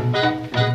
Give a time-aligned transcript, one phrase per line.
[0.00, 0.69] Música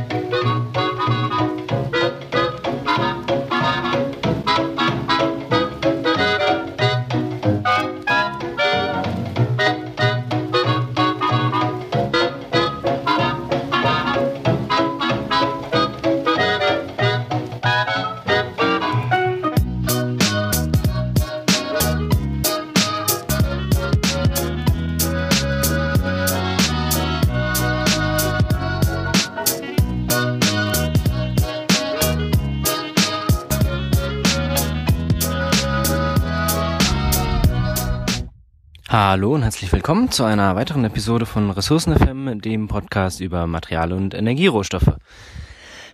[39.15, 43.93] Hallo und herzlich willkommen zu einer weiteren Episode von Ressourcen FM, dem Podcast über Material-
[43.93, 44.91] und Energierohstoffe.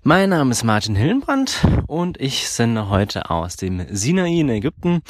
[0.02, 5.04] Mein Name ist Martin Hillenbrand und ich sende heute aus dem Sinai in Ägypten.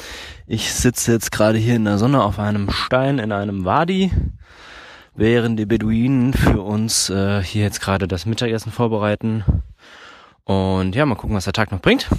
[0.46, 4.10] Ich sitze jetzt gerade hier in der Sonne auf einem Stein in einem Wadi,
[5.14, 9.42] während die Beduinen für uns äh, hier jetzt gerade das Mittagessen vorbereiten.
[10.44, 12.10] Und ja, mal gucken, was der Tag noch bringt.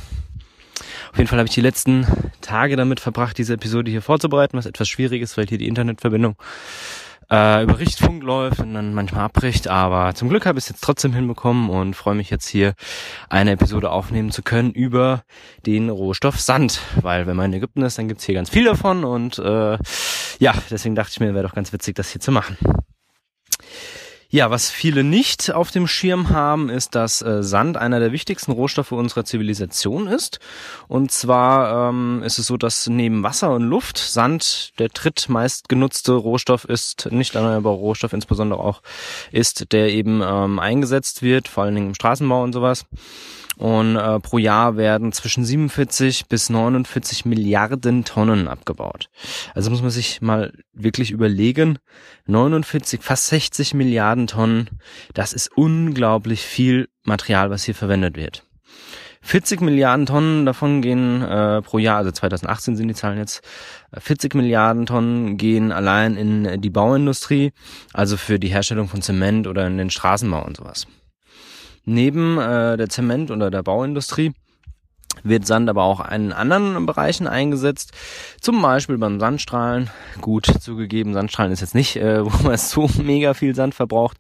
[1.13, 2.07] Auf jeden Fall habe ich die letzten
[2.41, 6.35] Tage damit verbracht, diese Episode hier vorzubereiten, was etwas schwierig ist, weil hier die Internetverbindung
[7.29, 9.67] äh, über Richtfunk läuft und dann manchmal abbricht.
[9.67, 12.73] Aber zum Glück habe ich es jetzt trotzdem hinbekommen und freue mich jetzt hier
[13.29, 15.21] eine Episode aufnehmen zu können über
[15.67, 16.81] den Rohstoff Sand.
[17.03, 19.77] Weil wenn man in Ägypten ist, dann gibt's hier ganz viel davon und äh,
[20.39, 22.57] ja, deswegen dachte ich mir, wäre doch ganz witzig, das hier zu machen.
[24.33, 28.51] Ja, was viele nicht auf dem Schirm haben, ist, dass äh, Sand einer der wichtigsten
[28.51, 30.39] Rohstoffe unserer Zivilisation ist.
[30.87, 36.13] Und zwar ähm, ist es so, dass neben Wasser und Luft Sand der drittmeist genutzte
[36.13, 38.81] Rohstoff ist, nicht erneuerbarer Rohstoff insbesondere auch
[39.31, 42.87] ist, der eben ähm, eingesetzt wird, vor allen Dingen im Straßenbau und sowas.
[43.63, 49.07] Und äh, pro Jahr werden zwischen 47 bis 49 Milliarden Tonnen abgebaut.
[49.55, 51.79] Also muss man sich mal wirklich überlegen,
[52.25, 54.69] 49, fast 60 Milliarden Tonnen,
[55.13, 58.43] das ist unglaublich viel Material, was hier verwendet wird.
[59.21, 63.43] 40 Milliarden Tonnen davon gehen äh, pro Jahr, also 2018 sind die Zahlen jetzt,
[63.97, 67.53] 40 Milliarden Tonnen gehen allein in die Bauindustrie,
[67.93, 70.85] also für die Herstellung von Zement oder in den Straßenbau und sowas.
[71.85, 74.33] Neben äh, der Zement- oder der Bauindustrie
[75.21, 77.91] wird Sand aber auch in anderen Bereichen eingesetzt,
[78.41, 79.89] zum Beispiel beim Sandstrahlen.
[80.21, 84.17] Gut, zugegeben, Sandstrahlen ist jetzt nicht, äh, wo man so mega viel Sand verbraucht,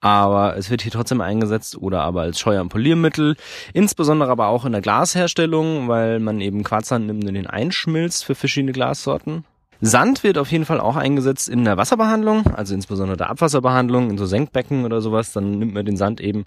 [0.00, 3.36] aber es wird hier trotzdem eingesetzt oder aber als Scheuer- und Poliermittel,
[3.72, 8.34] insbesondere aber auch in der Glasherstellung, weil man eben Quarzsand nimmt und den einschmilzt für
[8.34, 9.44] verschiedene Glassorten.
[9.80, 14.18] Sand wird auf jeden Fall auch eingesetzt in der Wasserbehandlung, also insbesondere der Abwasserbehandlung, in
[14.18, 16.44] so Senkbecken oder sowas, dann nimmt man den Sand eben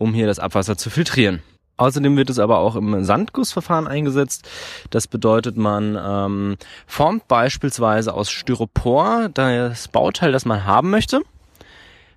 [0.00, 1.42] um hier das Abwasser zu filtrieren.
[1.76, 4.46] Außerdem wird es aber auch im Sandgussverfahren eingesetzt.
[4.90, 6.56] Das bedeutet, man ähm,
[6.86, 11.22] formt beispielsweise aus Styropor das Bauteil, das man haben möchte,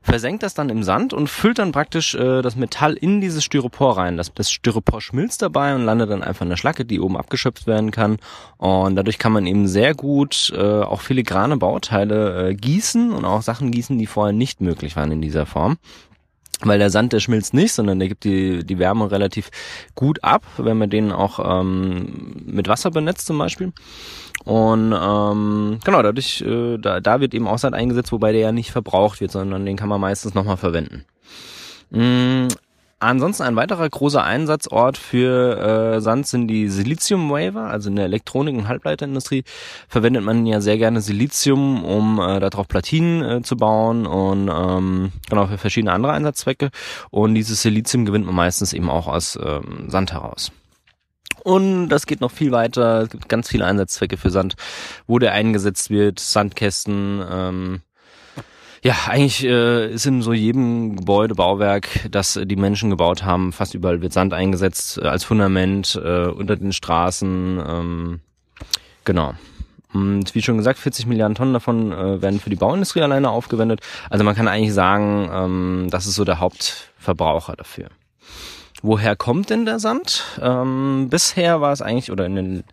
[0.02, 3.98] versenkt das dann im Sand und füllt dann praktisch äh, das Metall in dieses Styropor
[3.98, 4.18] rein.
[4.18, 7.66] Das, das Styropor schmilzt dabei und landet dann einfach in der Schlacke, die oben abgeschöpft
[7.66, 8.18] werden kann.
[8.58, 13.42] Und dadurch kann man eben sehr gut äh, auch filigrane Bauteile äh, gießen und auch
[13.42, 15.78] Sachen gießen, die vorher nicht möglich waren in dieser Form
[16.66, 19.50] weil der Sand, der schmilzt nicht, sondern der gibt die, die Wärme relativ
[19.96, 23.74] gut ab, wenn man den auch ähm, mit Wasser benetzt zum Beispiel.
[24.46, 28.52] Und ähm, genau, dadurch, äh, da, da wird eben auch Sand eingesetzt, wobei der ja
[28.52, 31.06] nicht verbraucht wird, sondern den kann man meistens nochmal verwenden.
[31.92, 32.48] Mm,
[33.04, 37.66] Ansonsten ein weiterer großer Einsatzort für äh, Sand sind die Silizium-Waver.
[37.66, 39.44] Also in der Elektronik- und Halbleiterindustrie
[39.90, 45.12] verwendet man ja sehr gerne Silizium, um äh, darauf Platinen äh, zu bauen und ähm,
[45.30, 46.70] genau für verschiedene andere Einsatzzwecke.
[47.10, 50.54] Und dieses Silizium gewinnt man meistens eben auch aus ähm, Sand heraus.
[51.44, 53.02] Und das geht noch viel weiter.
[53.02, 54.56] Es gibt ganz viele Einsatzzwecke für Sand,
[55.08, 56.22] wo der eingesetzt wird.
[56.22, 57.82] Sandkästen, ähm,
[58.84, 63.74] ja, eigentlich äh, ist in so jedem Gebäude, Bauwerk, das die Menschen gebaut haben, fast
[63.74, 67.64] überall wird Sand eingesetzt äh, als Fundament äh, unter den Straßen.
[67.66, 68.20] Ähm,
[69.06, 69.36] genau.
[69.94, 73.80] Und wie schon gesagt, 40 Milliarden Tonnen davon äh, werden für die Bauindustrie alleine aufgewendet.
[74.10, 77.88] Also man kann eigentlich sagen, ähm, das ist so der Hauptverbraucher dafür.
[78.82, 80.26] Woher kommt denn der Sand?
[80.42, 82.64] Ähm, bisher war es eigentlich, oder in den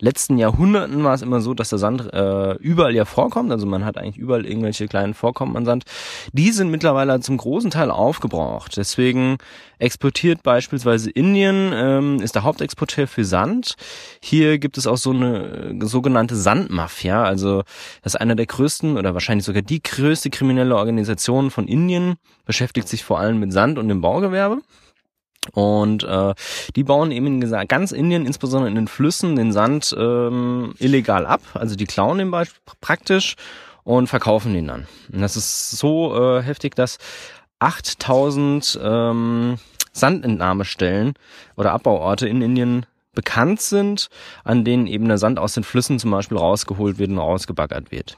[0.00, 3.50] letzten Jahrhunderten war es immer so, dass der Sand äh, überall ja vorkommt.
[3.52, 5.84] Also man hat eigentlich überall irgendwelche kleinen Vorkommen an Sand.
[6.32, 8.76] Die sind mittlerweile zum großen Teil aufgebraucht.
[8.76, 9.38] Deswegen
[9.78, 13.74] exportiert beispielsweise Indien, ähm, ist der Hauptexporteur für Sand.
[14.22, 17.22] Hier gibt es auch so eine äh, sogenannte Sandmafia.
[17.22, 17.62] Also
[18.02, 22.88] das ist einer der größten oder wahrscheinlich sogar die größte kriminelle Organisation von Indien, beschäftigt
[22.88, 24.60] sich vor allem mit Sand und dem Baugewerbe.
[25.52, 26.34] Und äh,
[26.76, 31.40] die bauen eben in ganz Indien, insbesondere in den Flüssen, den Sand ähm, illegal ab.
[31.54, 33.36] Also die klauen den Beispiel praktisch
[33.84, 34.86] und verkaufen den dann.
[35.12, 36.98] Und das ist so äh, heftig, dass
[37.58, 39.58] 8000 ähm,
[39.92, 41.14] Sandentnahmestellen
[41.56, 44.08] oder Abbauorte in Indien bekannt sind,
[44.44, 48.16] an denen eben der Sand aus den Flüssen zum Beispiel rausgeholt wird und rausgebaggert wird.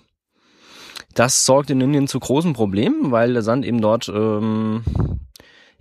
[1.14, 4.84] Das sorgt in Indien zu großen Problemen, weil der Sand eben dort, ähm,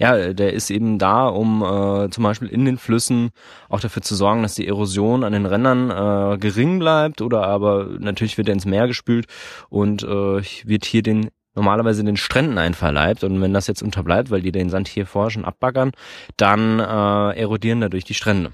[0.02, 3.30] ja, der ist eben da, um äh, zum Beispiel in den Flüssen
[3.70, 7.86] auch dafür zu sorgen, dass die Erosion an den Rändern äh, gering bleibt oder aber
[8.00, 9.28] natürlich wird er ins Meer gespült
[9.70, 14.42] und äh, wird hier den normalerweise den Stränden einverleibt und wenn das jetzt unterbleibt, weil
[14.42, 15.92] die den Sand hier vorher schon abbaggern,
[16.36, 18.54] dann äh, erodieren dadurch die Strände.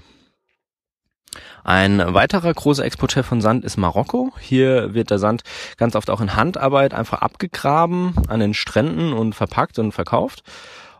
[1.64, 4.32] Ein weiterer großer Exporteur von Sand ist Marokko.
[4.38, 5.42] Hier wird der Sand
[5.78, 10.42] ganz oft auch in Handarbeit einfach abgegraben an den Stränden und verpackt und verkauft.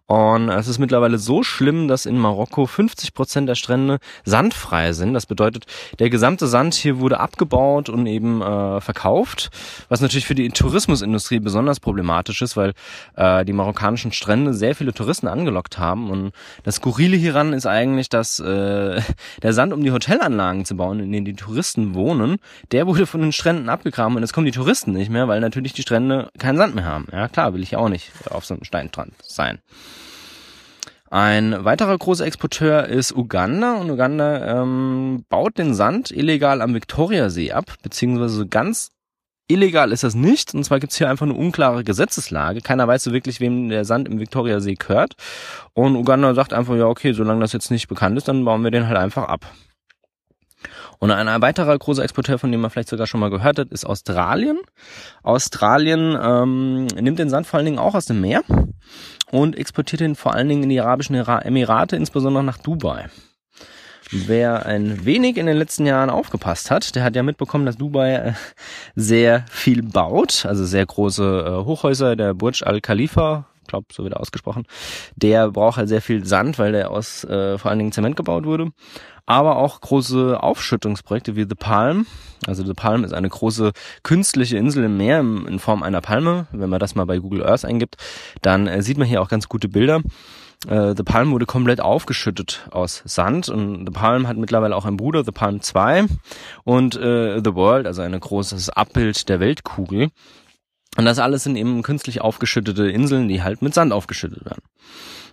[0.09, 5.13] Und es ist mittlerweile so schlimm, dass in Marokko 50 Prozent der Strände sandfrei sind.
[5.13, 5.67] Das bedeutet,
[5.99, 9.51] der gesamte Sand hier wurde abgebaut und eben äh, verkauft,
[9.91, 12.73] was natürlich für die Tourismusindustrie besonders problematisch ist, weil
[13.17, 16.11] äh, die marokkanischen Strände sehr viele Touristen angelockt haben.
[16.11, 16.33] Und
[16.63, 19.03] das Skurrile hieran ist eigentlich, dass äh,
[19.43, 22.39] der Sand, um die Hotelanlagen zu bauen, in denen die Touristen wohnen,
[22.73, 25.75] der wurde von den Stränden abgegraben und jetzt kommen die Touristen nicht mehr, weil natürlich
[25.75, 27.09] die Strände keinen Sand mehr haben.
[27.13, 29.59] Ja klar, will ich auch nicht auf so einem Steinstrand sein.
[31.11, 37.53] Ein weiterer großer Exporteur ist Uganda und Uganda ähm, baut den Sand illegal am Viktoriasee
[37.53, 38.91] ab, beziehungsweise ganz
[39.49, 40.53] illegal ist das nicht.
[40.53, 42.61] Und zwar gibt's hier einfach eine unklare Gesetzeslage.
[42.61, 45.15] Keiner weiß so wirklich, wem der Sand im Viktoriasee gehört.
[45.73, 48.71] Und Uganda sagt einfach, ja okay, solange das jetzt nicht bekannt ist, dann bauen wir
[48.71, 49.47] den halt einfach ab.
[50.99, 53.85] Und ein weiterer großer Exporteur, von dem man vielleicht sogar schon mal gehört hat, ist
[53.85, 54.59] Australien.
[55.23, 58.43] Australien ähm, nimmt den Sand vor allen Dingen auch aus dem Meer
[59.31, 63.09] und exportiert ihn vor allen Dingen in die Arabischen Emirate, insbesondere nach Dubai.
[64.11, 68.15] Wer ein wenig in den letzten Jahren aufgepasst hat, der hat ja mitbekommen, dass Dubai
[68.15, 68.33] äh,
[68.97, 74.15] sehr viel baut, also sehr große äh, Hochhäuser, der Burj Al Khalifa, glaube so wird
[74.15, 74.65] er ausgesprochen,
[75.15, 78.47] der braucht halt sehr viel Sand, weil der aus äh, vor allen Dingen Zement gebaut
[78.47, 78.73] wurde
[79.29, 82.07] aber auch große Aufschüttungsprojekte wie The Palm.
[82.47, 83.73] Also The Palm ist eine große
[84.03, 86.47] künstliche Insel im Meer in Form einer Palme.
[86.51, 87.97] Wenn man das mal bei Google Earth eingibt,
[88.41, 90.01] dann äh, sieht man hier auch ganz gute Bilder.
[90.67, 94.97] Äh, The Palm wurde komplett aufgeschüttet aus Sand und The Palm hat mittlerweile auch einen
[94.97, 96.07] Bruder, The Palm 2
[96.65, 100.09] und äh, The World, also ein großes Abbild der Weltkugel.
[100.97, 104.63] Und das alles sind eben künstlich aufgeschüttete Inseln, die halt mit Sand aufgeschüttet werden.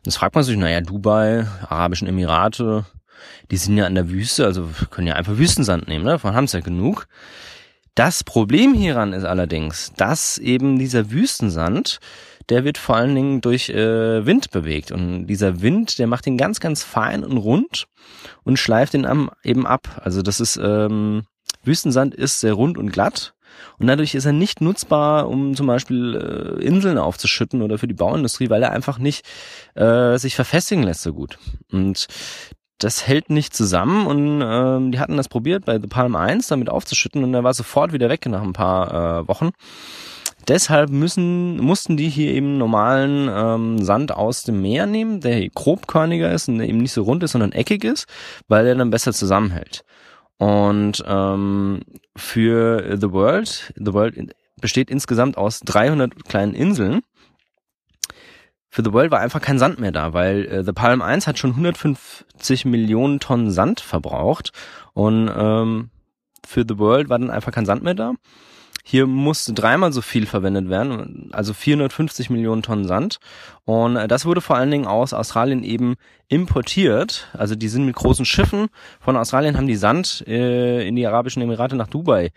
[0.03, 2.85] Jetzt fragt man sich, naja, Dubai, Arabischen Emirate,
[3.51, 6.11] die sind ja an der Wüste, also können ja einfach Wüstensand nehmen, ne?
[6.11, 7.07] davon haben sie ja genug.
[7.95, 11.99] Das Problem hieran ist allerdings, dass eben dieser Wüstensand,
[12.49, 14.91] der wird vor allen Dingen durch äh, Wind bewegt.
[14.91, 17.87] Und dieser Wind, der macht ihn ganz, ganz fein und rund
[18.43, 20.01] und schleift ihn am, eben ab.
[20.03, 21.23] Also das ist, ähm,
[21.63, 23.33] Wüstensand ist sehr rund und glatt.
[23.79, 26.15] Und dadurch ist er nicht nutzbar, um zum Beispiel
[26.59, 29.25] äh, Inseln aufzuschütten oder für die Bauindustrie, weil er einfach nicht
[29.75, 31.37] äh, sich verfestigen lässt so gut.
[31.71, 32.07] Und
[32.79, 36.69] das hält nicht zusammen und ähm, die hatten das probiert bei The Palm 1 damit
[36.69, 39.51] aufzuschütten und er war sofort wieder weg nach ein paar äh, Wochen.
[40.47, 46.31] Deshalb müssen, mussten die hier eben normalen ähm, Sand aus dem Meer nehmen, der grobkörniger
[46.31, 48.05] ist und der eben nicht so rund ist, sondern eckig ist,
[48.47, 49.83] weil er dann besser zusammenhält.
[50.37, 51.81] Und ähm,
[52.15, 57.01] für The World, The World besteht insgesamt aus 300 kleinen Inseln
[58.75, 61.39] für The World war einfach kein Sand mehr da, weil äh, The Palm 1 hat
[61.39, 64.51] schon 150 Millionen Tonnen Sand verbraucht
[64.91, 65.91] und ähm,
[66.45, 68.15] für The World war dann einfach kein Sand mehr da.
[68.83, 73.19] Hier musste dreimal so viel verwendet werden, also 450 Millionen Tonnen Sand.
[73.63, 75.95] Und äh, das wurde vor allen Dingen aus Australien eben
[76.27, 77.29] importiert.
[77.31, 78.67] Also die sind mit großen Schiffen
[78.99, 82.31] von Australien, haben die Sand äh, in die Arabischen Emirate nach Dubai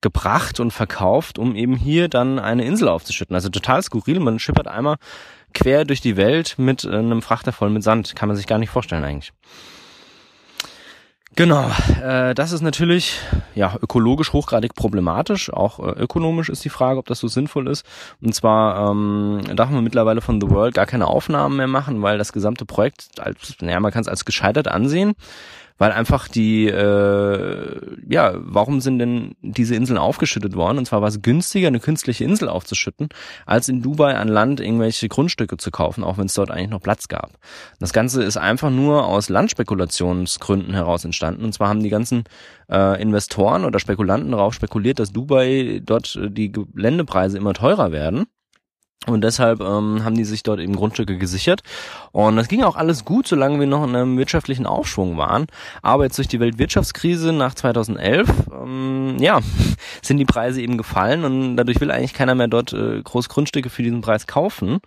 [0.00, 3.34] gebracht und verkauft, um eben hier dann eine Insel aufzuschütten.
[3.34, 4.20] Also total skurril.
[4.20, 4.96] Man schippert einmal
[5.56, 8.14] quer durch die Welt mit äh, einem Frachter voll mit Sand.
[8.14, 9.32] Kann man sich gar nicht vorstellen eigentlich.
[11.34, 11.70] Genau,
[12.02, 13.18] äh, das ist natürlich
[13.54, 15.52] ja ökologisch hochgradig problematisch.
[15.52, 17.84] Auch äh, ökonomisch ist die Frage, ob das so sinnvoll ist.
[18.22, 22.16] Und zwar ähm, darf man mittlerweile von The World gar keine Aufnahmen mehr machen, weil
[22.16, 25.14] das gesamte Projekt, als, naja, man kann es als gescheitert ansehen
[25.78, 30.78] weil einfach die, äh, ja, warum sind denn diese Inseln aufgeschüttet worden?
[30.78, 33.08] Und zwar war es günstiger, eine künstliche Insel aufzuschütten,
[33.44, 36.80] als in Dubai an Land irgendwelche Grundstücke zu kaufen, auch wenn es dort eigentlich noch
[36.80, 37.32] Platz gab.
[37.78, 41.44] Das Ganze ist einfach nur aus Landspekulationsgründen heraus entstanden.
[41.44, 42.24] Und zwar haben die ganzen
[42.70, 48.26] äh, Investoren oder Spekulanten darauf spekuliert, dass Dubai dort äh, die Geländepreise immer teurer werden.
[49.04, 51.62] Und deshalb ähm, haben die sich dort eben Grundstücke gesichert.
[52.12, 55.46] Und das ging auch alles gut, solange wir noch in einem wirtschaftlichen Aufschwung waren.
[55.82, 59.40] Aber jetzt durch die Weltwirtschaftskrise nach 2011, ähm, ja,
[60.02, 63.70] sind die Preise eben gefallen und dadurch will eigentlich keiner mehr dort äh, groß Grundstücke
[63.70, 64.80] für diesen Preis kaufen.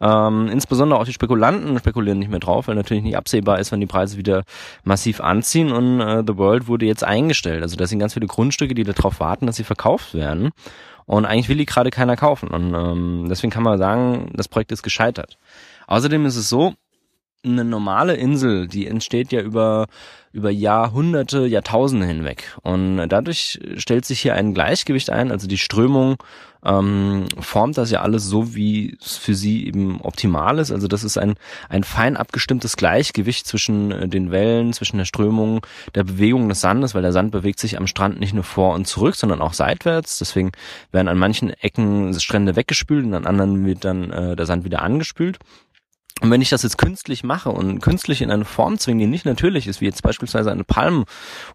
[0.00, 3.80] Ähm, insbesondere auch die Spekulanten spekulieren nicht mehr drauf, weil natürlich nicht absehbar ist, wenn
[3.80, 4.44] die Preise wieder
[4.82, 7.62] massiv anziehen und äh, The World wurde jetzt eingestellt.
[7.62, 10.50] Also das sind ganz viele Grundstücke, die darauf warten, dass sie verkauft werden.
[11.10, 12.50] Und eigentlich will die gerade keiner kaufen.
[12.50, 15.38] Und ähm, deswegen kann man sagen, das Projekt ist gescheitert.
[15.88, 16.74] Außerdem ist es so,
[17.44, 19.88] eine normale Insel, die entsteht ja über,
[20.32, 22.56] über Jahrhunderte, Jahrtausende hinweg.
[22.62, 26.16] Und dadurch stellt sich hier ein Gleichgewicht ein, also die Strömung
[26.64, 30.70] ähm, formt das ja alles so, wie es für sie eben optimal ist.
[30.70, 31.34] Also das ist ein,
[31.68, 36.94] ein fein abgestimmtes Gleichgewicht zwischen äh, den Wellen, zwischen der Strömung, der Bewegung des Sandes,
[36.94, 40.18] weil der Sand bewegt sich am Strand nicht nur vor und zurück, sondern auch seitwärts.
[40.18, 40.52] Deswegen
[40.92, 44.82] werden an manchen Ecken Strände weggespült und an anderen wird dann äh, der Sand wieder
[44.82, 45.38] angespült.
[46.20, 49.24] Und wenn ich das jetzt künstlich mache und künstlich in eine Form zwinge, die nicht
[49.24, 51.04] natürlich ist, wie jetzt beispielsweise eine Palme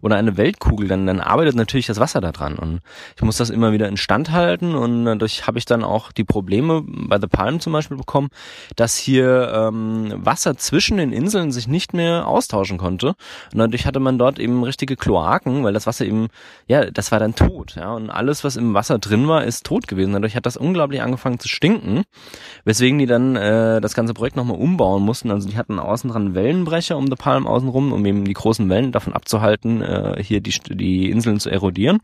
[0.02, 2.56] oder eine Weltkugel, dann, dann arbeitet natürlich das Wasser da dran.
[2.56, 2.80] Und
[3.16, 6.82] ich muss das immer wieder instand halten und dadurch habe ich dann auch die Probleme
[6.84, 8.28] bei The Palm zum Beispiel bekommen,
[8.74, 13.14] dass hier ähm, Wasser zwischen den Inseln sich nicht mehr austauschen konnte.
[13.52, 16.28] Und dadurch hatte man dort eben richtige Kloaken, weil das Wasser eben,
[16.66, 17.76] ja, das war dann tot.
[17.76, 20.12] Ja, und alles, was im Wasser drin war, ist tot gewesen.
[20.12, 22.02] Dadurch hat das unglaublich angefangen zu stinken,
[22.64, 25.30] weswegen die dann äh, das ganze Projekt nochmal umbauen mussten.
[25.30, 28.92] Also die hatten außen dran Wellenbrecher um The Palm außenrum, um eben die großen Wellen
[28.92, 31.98] davon abzuhalten, äh, hier die, die Inseln zu erodieren.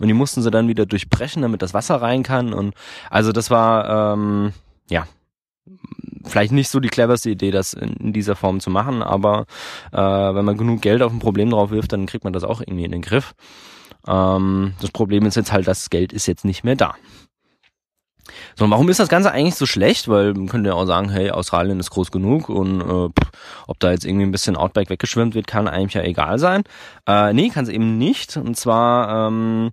[0.00, 2.52] Und die mussten sie dann wieder durchbrechen, damit das Wasser rein kann.
[2.52, 2.74] Und
[3.10, 4.52] also das war ähm,
[4.90, 5.06] ja
[6.24, 9.46] vielleicht nicht so die cleverste Idee, das in, dieser Form zu machen, aber
[9.92, 12.60] äh, wenn man genug Geld auf ein Problem drauf wirft, dann kriegt man das auch
[12.60, 13.34] irgendwie in den Griff.
[14.06, 16.94] Ähm, das Problem ist jetzt halt, das Geld ist jetzt nicht mehr da.
[18.56, 20.08] So, und warum ist das Ganze eigentlich so schlecht?
[20.08, 23.30] Weil man könnte ja auch sagen, hey, Australien ist groß genug und äh, pff,
[23.66, 26.62] ob da jetzt irgendwie ein bisschen Outback weggeschwimmt wird, kann eigentlich ja egal sein.
[27.06, 28.36] Äh, nee, kann es eben nicht.
[28.36, 29.70] Und zwar ähm,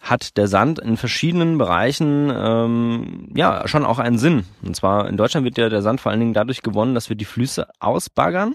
[0.00, 4.44] hat der Sand in verschiedenen Bereichen ähm, ja schon auch einen Sinn.
[4.62, 7.16] Und zwar in Deutschland wird ja der Sand vor allen Dingen dadurch gewonnen, dass wir
[7.16, 8.54] die Flüsse ausbaggern.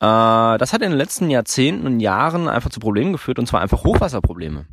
[0.00, 3.60] Äh, das hat in den letzten Jahrzehnten und Jahren einfach zu Problemen geführt, und zwar
[3.60, 4.66] einfach Hochwasserprobleme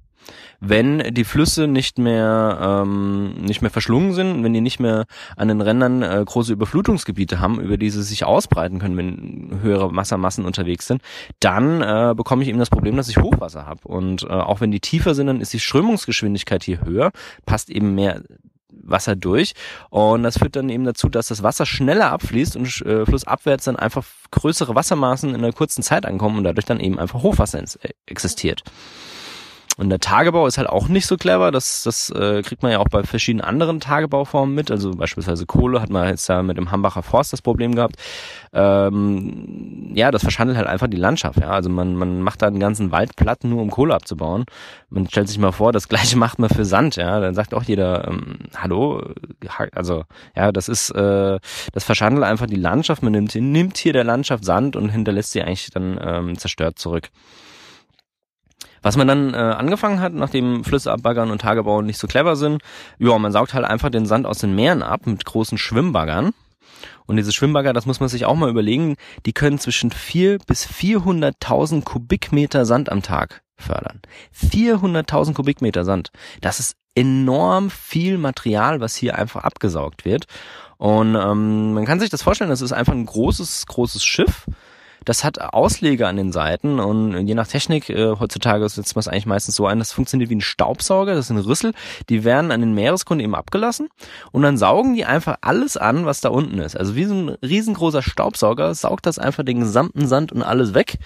[0.59, 5.47] wenn die Flüsse nicht mehr ähm, nicht mehr verschlungen sind, wenn die nicht mehr an
[5.47, 10.45] den Rändern äh, große Überflutungsgebiete haben, über die sie sich ausbreiten können, wenn höhere Wassermassen
[10.45, 11.01] unterwegs sind,
[11.39, 13.87] dann äh, bekomme ich eben das Problem, dass ich Hochwasser habe.
[13.87, 17.11] Und äh, auch wenn die tiefer sind, dann ist die Strömungsgeschwindigkeit hier höher,
[17.45, 18.21] passt eben mehr
[18.83, 19.53] Wasser durch
[19.89, 23.75] und das führt dann eben dazu, dass das Wasser schneller abfließt und äh, flussabwärts dann
[23.75, 27.89] einfach größere Wassermaßen in einer kurzen Zeit ankommen und dadurch dann eben einfach Hochwasser äh,
[28.05, 28.63] existiert.
[29.77, 31.49] Und der Tagebau ist halt auch nicht so clever.
[31.49, 34.69] Das, das äh, kriegt man ja auch bei verschiedenen anderen Tagebauformen mit.
[34.69, 37.95] Also beispielsweise Kohle hat man jetzt ja mit dem Hambacher Forst das Problem gehabt.
[38.53, 41.39] Ähm, ja, das verschandelt halt einfach die Landschaft.
[41.39, 44.45] Ja, also man, man macht da einen ganzen Wald platt, nur um Kohle abzubauen.
[44.89, 46.97] Man stellt sich mal vor, das Gleiche macht man für Sand.
[46.97, 49.01] Ja, dann sagt auch jeder, ähm, hallo,
[49.73, 50.03] also
[50.35, 51.39] ja, das ist, äh,
[51.71, 53.03] das verschandelt einfach die Landschaft.
[53.03, 57.09] Man nimmt, nimmt hier der Landschaft Sand und hinterlässt sie eigentlich dann ähm, zerstört zurück.
[58.81, 62.61] Was man dann äh, angefangen hat, nachdem Flüsse abbaggern und Tagebauen nicht so clever sind,
[62.97, 66.31] ja, man saugt halt einfach den Sand aus den Meeren ab mit großen Schwimmbaggern.
[67.05, 68.95] Und diese Schwimmbagger, das muss man sich auch mal überlegen,
[69.25, 74.01] die können zwischen vier bis 400.000 Kubikmeter Sand am Tag fördern.
[74.35, 76.11] 400.000 Kubikmeter Sand.
[76.41, 80.25] Das ist enorm viel Material, was hier einfach abgesaugt wird.
[80.77, 84.47] Und ähm, man kann sich das vorstellen, das ist einfach ein großes, großes Schiff,
[85.05, 89.07] das hat Ausleger an den Seiten und je nach Technik, äh, heutzutage setzt man es
[89.07, 91.73] eigentlich meistens so ein, das funktioniert wie ein Staubsauger, das sind Rüssel,
[92.09, 93.89] die werden an den Meeresgrund eben abgelassen
[94.31, 96.77] und dann saugen die einfach alles an, was da unten ist.
[96.77, 100.99] Also wie so ein riesengroßer Staubsauger saugt das einfach den gesamten Sand und alles weg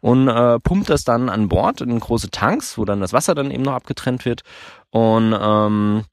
[0.00, 3.50] und äh, pumpt das dann an Bord in große Tanks, wo dann das Wasser dann
[3.50, 4.42] eben noch abgetrennt wird
[4.90, 6.04] und ähm,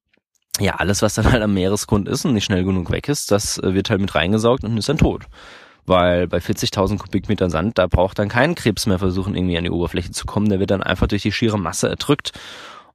[0.61, 3.57] ja, alles, was dann halt am Meeresgrund ist und nicht schnell genug weg ist, das
[3.57, 5.25] äh, wird halt mit reingesaugt und ist dann tot
[5.85, 9.71] weil bei 40.000 Kubikmetern Sand, da braucht dann kein Krebs mehr versuchen, irgendwie an die
[9.71, 10.49] Oberfläche zu kommen.
[10.49, 12.31] Der wird dann einfach durch die schiere Masse erdrückt.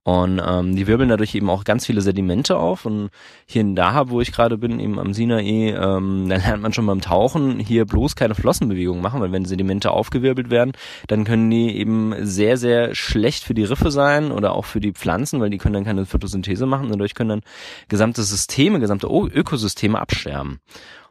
[0.02, 2.87] Und ähm, die wirbeln dadurch eben auch ganz viele Sedimente auf.
[2.87, 3.11] Und
[3.47, 6.87] hier in Dahab, wo ich gerade bin, eben am Sinai, ähm, da lernt man schon
[6.87, 10.73] beim Tauchen hier bloß keine Flossenbewegung machen, weil wenn Sedimente aufgewirbelt werden,
[11.06, 14.92] dann können die eben sehr, sehr schlecht für die Riffe sein oder auch für die
[14.92, 16.88] Pflanzen, weil die können dann keine Photosynthese machen.
[16.88, 17.42] Dadurch können dann
[17.88, 20.61] gesamte Systeme, gesamte Ökosysteme absterben.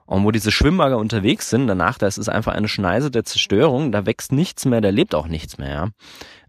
[0.10, 4.08] Und wo diese Schwimmbagger unterwegs sind, danach, da ist einfach eine Schneise der Zerstörung, da
[4.08, 5.92] wächst nichts mehr, da lebt auch nichts mehr.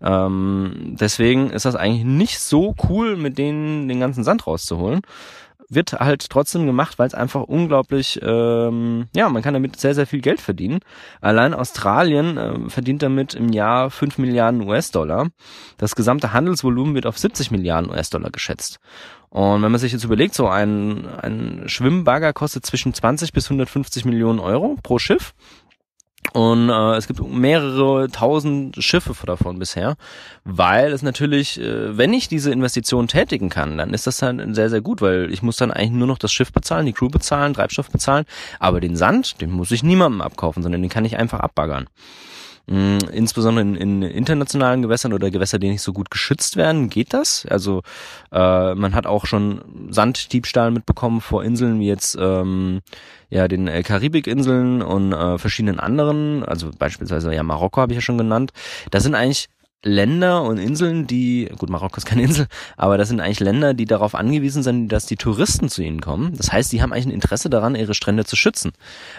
[0.00, 0.26] Ja.
[0.26, 5.02] Ähm, deswegen ist das eigentlich nicht so cool, mit denen den ganzen Sand rauszuholen.
[5.70, 10.06] Wird halt trotzdem gemacht, weil es einfach unglaublich, ähm, ja, man kann damit sehr, sehr
[10.06, 10.80] viel Geld verdienen.
[11.20, 15.28] Allein Australien äh, verdient damit im Jahr 5 Milliarden US-Dollar.
[15.78, 18.80] Das gesamte Handelsvolumen wird auf 70 Milliarden US-Dollar geschätzt.
[19.30, 24.04] Und wenn man sich jetzt überlegt, so ein, ein Schwimmbagger kostet zwischen 20 bis 150
[24.04, 25.34] Millionen Euro pro Schiff.
[26.32, 29.96] Und äh, es gibt mehrere tausend Schiffe davon bisher,
[30.44, 34.70] weil es natürlich, äh, wenn ich diese Investition tätigen kann, dann ist das dann sehr,
[34.70, 37.54] sehr gut, weil ich muss dann eigentlich nur noch das Schiff bezahlen, die Crew bezahlen,
[37.54, 38.24] Treibstoff bezahlen,
[38.58, 41.88] aber den Sand, den muss ich niemandem abkaufen, sondern den kann ich einfach abbaggern.
[42.70, 47.12] Mm, insbesondere in, in, internationalen Gewässern oder Gewässer, die nicht so gut geschützt werden, geht
[47.12, 47.44] das.
[47.50, 47.82] Also
[48.30, 49.60] äh, man hat auch schon
[49.90, 52.80] Sanddiebstahl mitbekommen vor Inseln wie jetzt ähm,
[53.28, 58.02] ja den äh, Karibikinseln und äh, verschiedenen anderen, also beispielsweise ja Marokko habe ich ja
[58.02, 58.52] schon genannt.
[58.92, 59.48] Das sind eigentlich
[59.82, 62.46] Länder und Inseln, die, gut, Marokko ist keine Insel,
[62.76, 66.36] aber das sind eigentlich Länder, die darauf angewiesen sind, dass die Touristen zu ihnen kommen.
[66.36, 68.72] Das heißt, die haben eigentlich ein Interesse daran, ihre Strände zu schützen.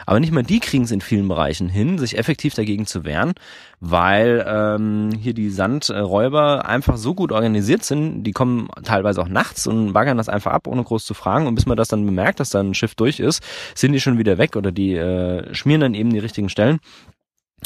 [0.05, 3.33] Aber nicht mal die kriegen es in vielen Bereichen hin, sich effektiv dagegen zu wehren,
[3.79, 9.65] weil ähm, hier die Sandräuber einfach so gut organisiert sind, die kommen teilweise auch nachts
[9.65, 11.47] und baggern das einfach ab, ohne groß zu fragen.
[11.47, 13.41] Und bis man das dann bemerkt, dass da ein Schiff durch ist,
[13.73, 16.79] sind die schon wieder weg oder die äh, schmieren dann eben die richtigen Stellen.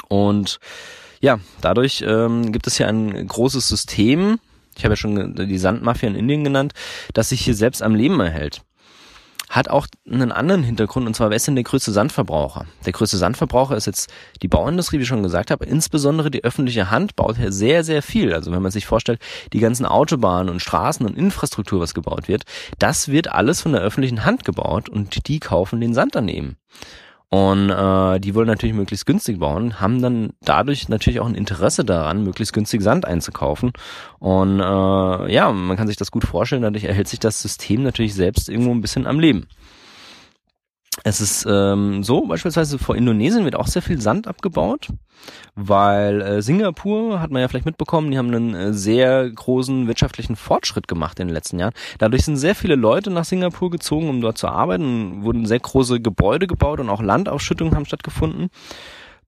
[0.08, 0.60] Und
[1.22, 4.40] ja, dadurch ähm, gibt es hier ein großes System,
[4.78, 6.74] ich habe ja schon die Sandmafia in Indien genannt,
[7.14, 8.62] das sich hier selbst am Leben erhält.
[9.50, 12.66] Hat auch einen anderen Hintergrund, und zwar, wer ist denn der größte Sandverbraucher?
[12.86, 16.90] Der größte Sandverbraucher ist jetzt die Bauindustrie, wie ich schon gesagt habe, insbesondere die öffentliche
[16.90, 18.34] Hand baut hier sehr, sehr viel.
[18.34, 19.22] Also wenn man sich vorstellt,
[19.54, 22.44] die ganzen Autobahnen und Straßen und Infrastruktur, was gebaut wird,
[22.80, 26.58] das wird alles von der öffentlichen Hand gebaut und die kaufen den Sand daneben.
[27.30, 31.84] Und äh, die wollen natürlich möglichst günstig bauen, haben dann dadurch natürlich auch ein Interesse
[31.84, 33.74] daran, möglichst günstig Sand einzukaufen.
[34.20, 38.14] Und äh, ja, man kann sich das gut vorstellen, dadurch erhält sich das System natürlich
[38.14, 39.48] selbst irgendwo ein bisschen am Leben.
[41.04, 44.88] Es ist ähm, so, beispielsweise vor Indonesien wird auch sehr viel Sand abgebaut,
[45.56, 50.36] weil äh, Singapur, hat man ja vielleicht mitbekommen, die haben einen äh, sehr großen wirtschaftlichen
[50.36, 51.74] Fortschritt gemacht in den letzten Jahren.
[51.98, 56.00] Dadurch sind sehr viele Leute nach Singapur gezogen, um dort zu arbeiten, wurden sehr große
[56.00, 58.50] Gebäude gebaut und auch Landausschüttungen haben stattgefunden.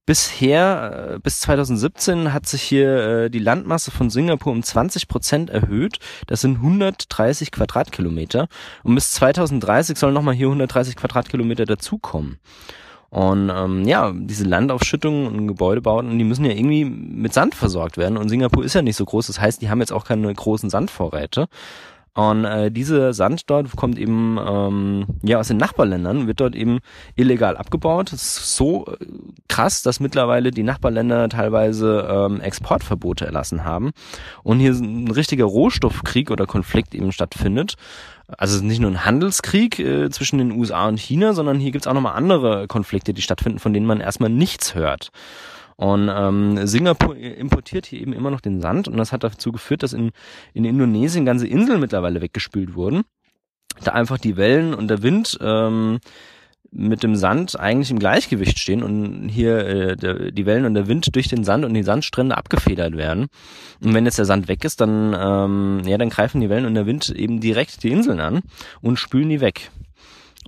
[0.08, 5.50] Bisher, äh, bis 2017, hat sich hier äh, die Landmasse von Singapur um 20 Prozent
[5.50, 5.98] erhöht.
[6.26, 8.48] Das sind 130 Quadratkilometer.
[8.84, 12.38] Und bis 2030 sollen nochmal hier 130 Quadratkilometer dazukommen.
[13.10, 18.16] Und ähm, ja, diese Landaufschüttungen und Gebäudebauten, die müssen ja irgendwie mit Sand versorgt werden.
[18.16, 19.26] Und Singapur ist ja nicht so groß.
[19.26, 21.48] Das heißt, die haben jetzt auch keine großen Sandvorräte.
[22.18, 26.80] Und äh, diese Sand dort kommt eben ähm, ja aus den Nachbarländern, wird dort eben
[27.14, 28.12] illegal abgebaut.
[28.12, 28.96] Das ist so äh,
[29.46, 33.92] krass, dass mittlerweile die Nachbarländer teilweise ähm, Exportverbote erlassen haben
[34.42, 37.74] und hier ein richtiger Rohstoffkrieg oder Konflikt eben stattfindet.
[38.26, 41.94] Also nicht nur ein Handelskrieg äh, zwischen den USA und China, sondern hier gibt's auch
[41.94, 45.12] nochmal andere Konflikte, die stattfinden, von denen man erstmal nichts hört.
[45.78, 49.84] Und ähm, Singapur importiert hier eben immer noch den Sand und das hat dazu geführt,
[49.84, 50.10] dass in,
[50.52, 53.04] in Indonesien ganze Inseln mittlerweile weggespült wurden.
[53.84, 56.00] Da einfach die Wellen und der Wind ähm,
[56.72, 60.88] mit dem Sand eigentlich im Gleichgewicht stehen und hier äh, der, die Wellen und der
[60.88, 63.28] Wind durch den Sand und die Sandstrände abgefedert werden.
[63.80, 66.74] Und wenn jetzt der Sand weg ist, dann ähm, ja, dann greifen die Wellen und
[66.74, 68.40] der Wind eben direkt die Inseln an
[68.82, 69.70] und spülen die weg.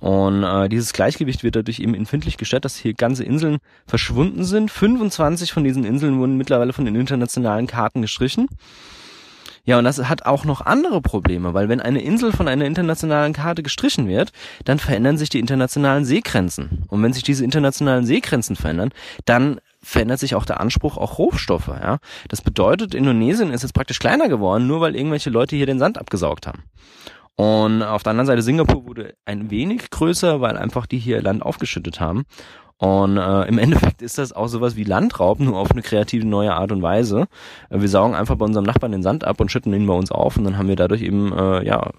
[0.01, 4.71] Und äh, dieses Gleichgewicht wird dadurch eben empfindlich gestört, dass hier ganze Inseln verschwunden sind.
[4.71, 8.47] 25 von diesen Inseln wurden mittlerweile von den internationalen Karten gestrichen.
[9.63, 13.33] Ja, und das hat auch noch andere Probleme, weil wenn eine Insel von einer internationalen
[13.33, 14.31] Karte gestrichen wird,
[14.65, 16.83] dann verändern sich die internationalen Seegrenzen.
[16.87, 18.89] Und wenn sich diese internationalen Seegrenzen verändern,
[19.25, 21.67] dann verändert sich auch der Anspruch auf Rohstoffe.
[21.67, 21.99] Ja?
[22.27, 25.99] Das bedeutet, Indonesien ist jetzt praktisch kleiner geworden, nur weil irgendwelche Leute hier den Sand
[25.99, 26.63] abgesaugt haben.
[27.35, 31.43] Und auf der anderen Seite Singapur wurde ein wenig größer, weil einfach die hier Land
[31.43, 32.25] aufgeschüttet haben.
[32.81, 36.53] Und äh, im Endeffekt ist das auch sowas wie Landraub, nur auf eine kreative neue
[36.53, 37.27] Art und Weise.
[37.69, 40.37] Wir saugen einfach bei unserem Nachbarn den Sand ab und schütten ihn bei uns auf
[40.37, 41.91] und dann haben wir dadurch eben äh, ja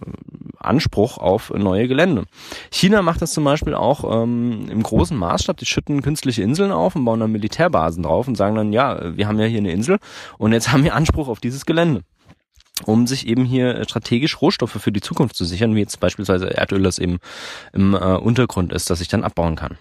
[0.58, 2.24] Anspruch auf neue Gelände.
[2.70, 5.56] China macht das zum Beispiel auch ähm, im großen Maßstab.
[5.56, 9.28] Die schütten künstliche Inseln auf und bauen dann Militärbasen drauf und sagen dann, ja, wir
[9.28, 9.98] haben ja hier eine Insel
[10.38, 12.02] und jetzt haben wir Anspruch auf dieses Gelände
[12.86, 16.82] um sich eben hier strategisch Rohstoffe für die Zukunft zu sichern, wie jetzt beispielsweise Erdöl,
[16.82, 17.18] das eben
[17.72, 19.78] im äh, Untergrund ist, das ich dann abbauen kann.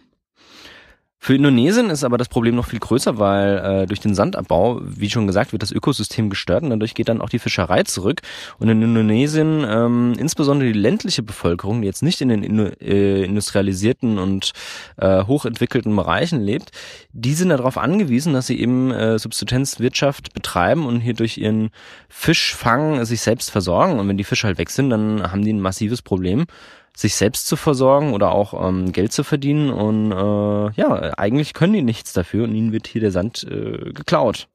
[1.24, 5.08] Für Indonesien ist aber das Problem noch viel größer, weil äh, durch den Sandabbau, wie
[5.08, 8.22] schon gesagt, wird das Ökosystem gestört und dadurch geht dann auch die Fischerei zurück.
[8.58, 14.18] Und in Indonesien, ähm, insbesondere die ländliche Bevölkerung, die jetzt nicht in den äh, industrialisierten
[14.18, 14.54] und
[14.98, 16.72] äh, hochentwickelten Bereichen lebt,
[17.14, 21.70] die sind darauf angewiesen, dass sie eben äh, Subsistenzwirtschaft betreiben und hier durch ihren
[22.10, 24.00] Fischfang sich selbst versorgen.
[24.00, 26.48] Und wenn die Fische halt weg sind, dann haben die ein massives Problem
[26.96, 29.72] sich selbst zu versorgen oder auch ähm, Geld zu verdienen.
[29.72, 33.92] Und äh, ja, eigentlich können die nichts dafür und ihnen wird hier der Sand äh,
[33.92, 34.48] geklaut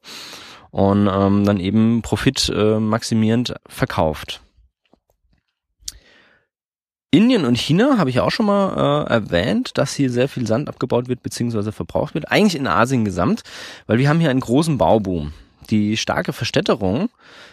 [0.71, 4.41] und ähm, dann eben Profit äh, maximierend verkauft.
[7.11, 10.69] Indien und China habe ich auch schon mal äh, erwähnt, dass hier sehr viel Sand
[10.69, 11.73] abgebaut wird bzw.
[11.73, 12.31] verbraucht wird.
[12.31, 13.43] Eigentlich in Asien gesamt,
[13.87, 15.33] weil wir haben hier einen großen Bauboom.
[15.71, 17.09] Die starke Verstädterung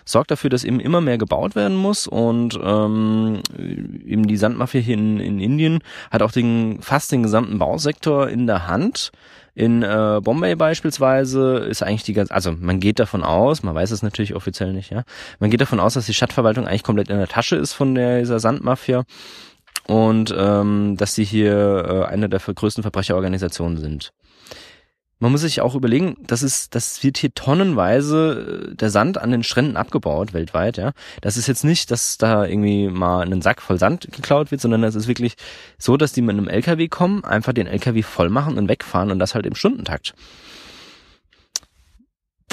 [0.06, 4.96] sorgt dafür, dass eben immer mehr gebaut werden muss und ähm, eben die Sandmafia hier
[4.96, 5.80] in, in Indien
[6.12, 9.12] hat auch den fast den gesamten Bausektor in der Hand.
[9.56, 13.92] In äh, Bombay beispielsweise ist eigentlich die ganze, also man geht davon aus, man weiß
[13.92, 15.04] es natürlich offiziell nicht, ja,
[15.40, 18.20] man geht davon aus, dass die Stadtverwaltung eigentlich komplett in der Tasche ist von der,
[18.20, 19.04] dieser Sandmafia
[19.86, 24.12] und ähm, dass sie hier äh, eine der größten Verbrecherorganisationen sind
[25.24, 29.32] man muss sich auch überlegen, das ist, das wird hier tonnenweise äh, der Sand an
[29.32, 30.92] den Stränden abgebaut weltweit, ja.
[31.22, 34.82] Das ist jetzt nicht, dass da irgendwie mal einen Sack voll Sand geklaut wird, sondern
[34.82, 35.36] das ist wirklich
[35.78, 39.20] so, dass die mit einem LKW kommen, einfach den LKW voll machen und wegfahren und
[39.20, 40.14] das halt im Stundentakt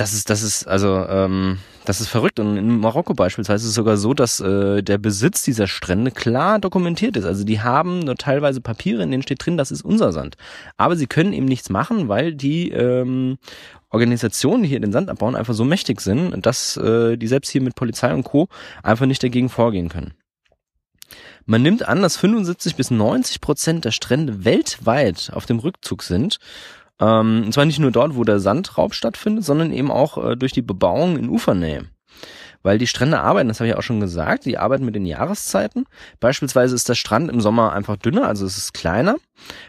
[0.00, 2.40] das ist, das ist, also, ähm, das ist verrückt.
[2.40, 6.58] Und in Marokko beispielsweise ist es sogar so, dass äh, der Besitz dieser Strände klar
[6.58, 7.26] dokumentiert ist.
[7.26, 10.38] Also die haben nur teilweise Papiere, in denen steht drin, das ist unser Sand.
[10.78, 13.36] Aber sie können eben nichts machen, weil die ähm,
[13.90, 17.60] Organisationen, die hier den Sand abbauen, einfach so mächtig sind, dass äh, die selbst hier
[17.60, 18.48] mit Polizei und Co.
[18.82, 20.14] einfach nicht dagegen vorgehen können.
[21.44, 26.38] Man nimmt an, dass 75 bis 90 Prozent der Strände weltweit auf dem Rückzug sind
[27.00, 30.52] ähm, und zwar nicht nur dort, wo der Sandraub stattfindet, sondern eben auch äh, durch
[30.52, 31.86] die Bebauung in Ufernähe.
[32.62, 35.86] Weil die Strände arbeiten, das habe ich auch schon gesagt, die arbeiten mit den Jahreszeiten.
[36.20, 39.16] Beispielsweise ist der Strand im Sommer einfach dünner, also es ist kleiner,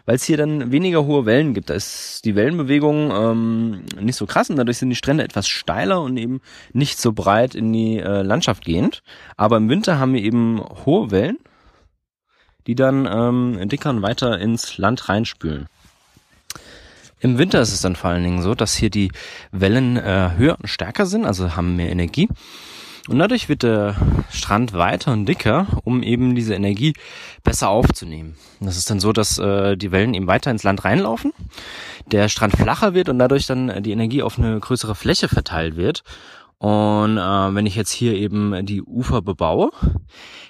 [0.06, 1.70] weil es hier dann weniger hohe Wellen gibt.
[1.70, 6.02] Da ist die Wellenbewegung ähm, nicht so krass und dadurch sind die Strände etwas steiler
[6.02, 6.42] und eben
[6.74, 9.04] nicht so breit in die äh, Landschaft gehend.
[9.38, 11.38] Aber im Winter haben wir eben hohe Wellen,
[12.68, 15.68] die dann ähm, dicker und weiter ins Land reinspülen.
[17.22, 19.12] Im Winter ist es dann vor allen Dingen so, dass hier die
[19.52, 22.28] Wellen äh, höher und stärker sind, also haben mehr Energie.
[23.08, 23.96] Und dadurch wird der
[24.32, 26.94] Strand weiter und dicker, um eben diese Energie
[27.44, 28.36] besser aufzunehmen.
[28.60, 31.32] Das ist dann so, dass äh, die Wellen eben weiter ins Land reinlaufen,
[32.12, 36.04] der Strand flacher wird und dadurch dann die Energie auf eine größere Fläche verteilt wird
[36.62, 39.72] und äh, wenn ich jetzt hier eben die Ufer bebaue,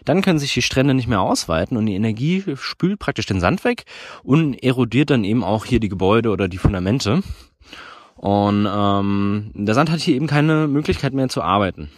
[0.03, 3.63] dann können sich die Strände nicht mehr ausweiten und die Energie spült praktisch den Sand
[3.63, 3.85] weg
[4.21, 7.21] und erodiert dann eben auch hier die Gebäude oder die Fundamente.
[8.17, 11.89] Und ähm, der Sand hat hier eben keine Möglichkeit mehr zu arbeiten.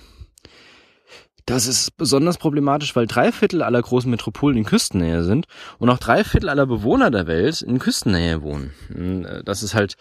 [1.48, 5.48] Das ist besonders problematisch, weil drei Viertel aller großen Metropolen in Küstennähe sind
[5.80, 9.26] und auch drei Viertel aller Bewohner der Welt in Küstennähe wohnen.
[9.26, 9.96] Äh, das ist halt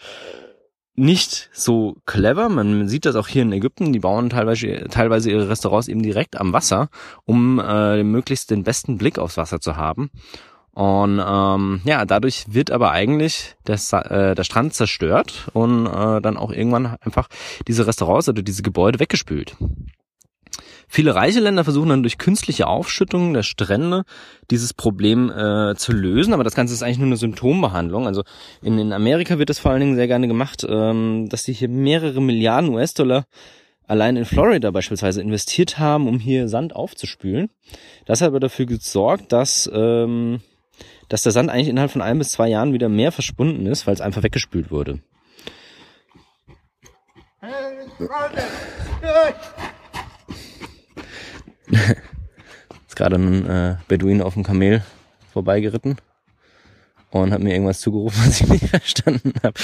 [0.95, 2.49] nicht so clever.
[2.49, 3.93] Man sieht das auch hier in Ägypten.
[3.93, 6.89] Die bauen teilweise, teilweise ihre Restaurants eben direkt am Wasser,
[7.25, 10.11] um äh, möglichst den besten Blick aufs Wasser zu haben.
[10.71, 13.75] Und ähm, ja, dadurch wird aber eigentlich der,
[14.09, 17.27] äh, der Strand zerstört und äh, dann auch irgendwann einfach
[17.67, 19.55] diese Restaurants oder diese Gebäude weggespült.
[20.95, 24.03] Viele reiche Länder versuchen dann durch künstliche Aufschüttung der Strände
[24.51, 28.05] dieses Problem äh, zu lösen, aber das Ganze ist eigentlich nur eine Symptombehandlung.
[28.05, 28.21] Also
[28.61, 31.67] in, in Amerika wird das vor allen Dingen sehr gerne gemacht, ähm, dass die hier
[31.67, 33.25] mehrere Milliarden US-Dollar
[33.87, 37.49] allein in Florida beispielsweise investiert haben, um hier Sand aufzuspülen.
[38.05, 40.41] Das hat aber dafür gesorgt, dass ähm,
[41.09, 43.95] dass der Sand eigentlich innerhalb von ein bis zwei Jahren wieder mehr verschwunden ist, weil
[43.95, 44.99] es einfach weggespült wurde.
[52.87, 54.83] ist gerade ein äh, Beduin auf dem Kamel
[55.31, 55.97] vorbeigeritten
[57.11, 59.59] und hat mir irgendwas zugerufen, was ich nicht verstanden habe.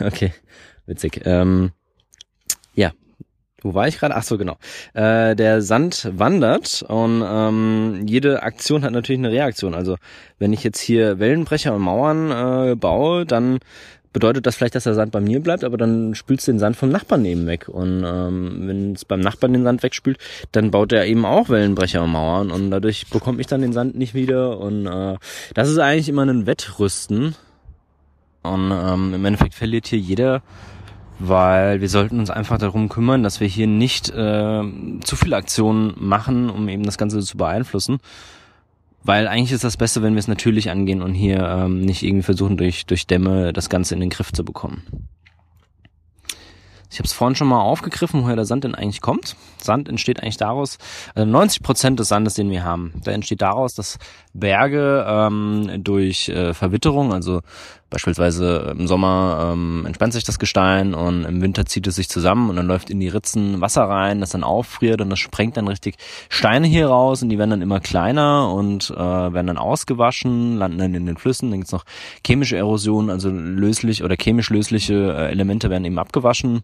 [0.00, 0.32] okay,
[0.86, 1.22] witzig.
[1.24, 1.72] Ähm,
[2.74, 2.92] ja,
[3.62, 4.14] wo war ich gerade?
[4.14, 4.56] Ach so, genau.
[4.94, 9.74] Äh, der Sand wandert und ähm, jede Aktion hat natürlich eine Reaktion.
[9.74, 9.96] Also
[10.38, 12.30] wenn ich jetzt hier Wellenbrecher und Mauern
[12.70, 13.58] äh, baue, dann
[14.12, 16.76] bedeutet das vielleicht, dass der Sand bei mir bleibt, aber dann spülst du den Sand
[16.76, 17.68] vom Nachbarn neben weg.
[17.68, 20.18] Und ähm, wenn es beim Nachbarn den Sand wegspült,
[20.52, 23.96] dann baut er eben auch Wellenbrecher und Mauern und dadurch bekomme ich dann den Sand
[23.96, 24.58] nicht wieder.
[24.58, 25.16] Und äh,
[25.54, 27.34] das ist eigentlich immer ein Wettrüsten.
[28.42, 30.42] Und ähm, im Endeffekt verliert hier jeder,
[31.18, 34.62] weil wir sollten uns einfach darum kümmern, dass wir hier nicht äh,
[35.04, 37.98] zu viele Aktionen machen, um eben das Ganze zu beeinflussen.
[39.08, 42.24] Weil eigentlich ist das Beste, wenn wir es natürlich angehen und hier ähm, nicht irgendwie
[42.24, 44.82] versuchen, durch, durch Dämme das Ganze in den Griff zu bekommen.
[46.90, 49.34] Ich habe es vorhin schon mal aufgegriffen, woher der Sand denn eigentlich kommt.
[49.56, 50.76] Sand entsteht eigentlich daraus,
[51.14, 53.98] also 90 Prozent des Sandes, den wir haben, der entsteht daraus, dass
[54.34, 57.40] Berge ähm, durch äh, Verwitterung, also
[57.90, 62.50] beispielsweise im Sommer ähm, entspannt sich das Gestein und im Winter zieht es sich zusammen
[62.50, 65.68] und dann läuft in die Ritzen Wasser rein, das dann auffriert und das sprengt dann
[65.68, 65.96] richtig
[66.28, 70.78] Steine hier raus und die werden dann immer kleiner und äh, werden dann ausgewaschen, landen
[70.78, 71.50] dann in den Flüssen.
[71.50, 71.84] Dann gibt's noch
[72.26, 76.62] chemische Erosion, also löslich oder chemisch lösliche äh, Elemente werden eben abgewaschen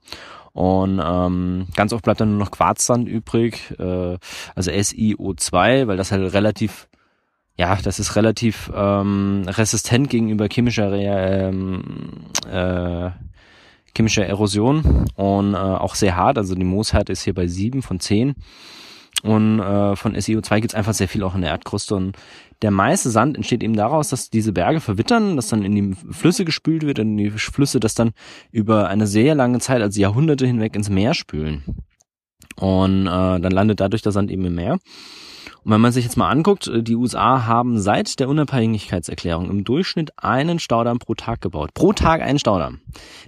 [0.55, 4.17] und ähm, ganz oft bleibt dann nur noch Quarzsand übrig, äh,
[4.55, 6.87] also SiO2, weil das halt relativ
[7.57, 11.83] ja, das ist relativ ähm, resistent gegenüber chemischer ähm,
[12.51, 13.11] äh,
[13.97, 16.37] chemischer Erosion und äh, auch sehr hart.
[16.37, 18.35] Also die Mooshärte ist hier bei sieben von zehn.
[19.23, 21.95] Und äh, von SiO2 gibt's einfach sehr viel auch in der Erdkruste.
[21.95, 22.17] Und
[22.61, 26.45] der meiste Sand entsteht eben daraus, dass diese Berge verwittern, dass dann in die Flüsse
[26.45, 28.11] gespült wird und die Flüsse das dann
[28.51, 31.63] über eine sehr lange Zeit, also Jahrhunderte hinweg ins Meer spülen.
[32.57, 34.79] Und äh, dann landet dadurch der Sand eben im Meer.
[35.65, 39.65] Und wenn man sich jetzt mal anguckt, äh, die USA haben seit der Unabhängigkeitserklärung im
[39.65, 41.73] Durchschnitt einen Staudamm pro Tag gebaut.
[41.75, 42.81] Pro Tag einen Staudamm.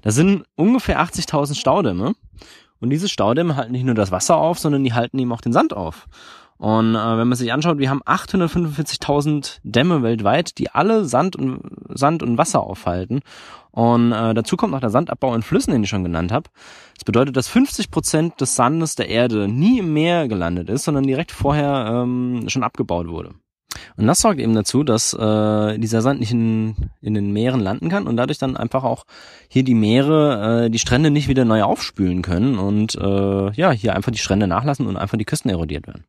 [0.03, 2.15] Das sind ungefähr 80.000 Staudämme.
[2.79, 5.55] Und diese Staudämme halten nicht nur das Wasser auf, sondern die halten eben auch den
[5.55, 6.07] Sand auf.
[6.59, 11.61] Und äh, wenn man sich anschaut, wir haben 845.000 Dämme weltweit, die alle Sand und,
[11.89, 13.21] Sand und Wasser aufhalten.
[13.71, 16.49] Und äh, dazu kommt noch der Sandabbau in Flüssen, den ich schon genannt habe.
[16.95, 21.05] Das bedeutet, dass 50 Prozent des Sandes der Erde nie im Meer gelandet ist, sondern
[21.05, 23.35] direkt vorher ähm, schon abgebaut wurde.
[23.97, 27.91] Und das sorgt eben dazu, dass äh, dieser Sand nicht in, in den Meeren landen
[27.91, 29.05] kann und dadurch dann einfach auch
[29.49, 33.95] hier die Meere, äh, die Strände nicht wieder neu aufspülen können und äh, ja, hier
[33.95, 36.05] einfach die Strände nachlassen und einfach die Küsten erodiert werden.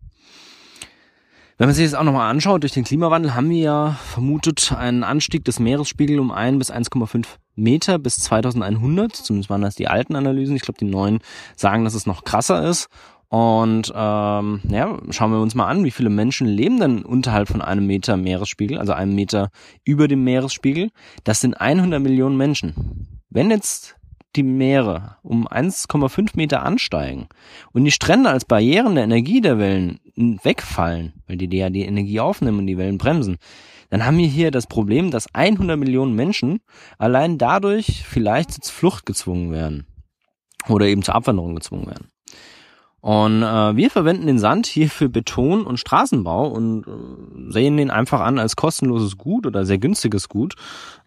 [1.57, 5.03] Wenn man sich das auch nochmal anschaut, durch den Klimawandel haben wir ja vermutet einen
[5.03, 9.15] Anstieg des Meeresspiegels um 1 bis 1,5 Meter bis 2100.
[9.15, 10.55] Zumindest waren das die alten Analysen.
[10.55, 11.19] Ich glaube, die neuen
[11.55, 12.89] sagen, dass es noch krasser ist.
[13.29, 17.61] Und ähm, ja, schauen wir uns mal an, wie viele Menschen leben denn unterhalb von
[17.63, 19.49] einem Meter Meeresspiegel, also einem Meter
[19.83, 20.91] über dem Meeresspiegel.
[21.23, 23.07] Das sind 100 Millionen Menschen.
[23.31, 23.97] Wenn jetzt
[24.35, 27.27] die Meere um 1,5 Meter ansteigen
[27.73, 32.19] und die Strände als Barrieren der Energie der Wellen wegfallen, weil die ja die Energie
[32.19, 33.37] aufnehmen und die Wellen bremsen,
[33.89, 36.59] dann haben wir hier das Problem, dass 100 Millionen Menschen
[36.97, 39.87] allein dadurch vielleicht zur Flucht gezwungen werden
[40.67, 42.09] oder eben zur Abwanderung gezwungen werden.
[42.99, 47.91] Und äh, wir verwenden den Sand hier für Beton und Straßenbau und äh, sehen den
[47.91, 50.55] einfach an als kostenloses Gut oder sehr günstiges Gut.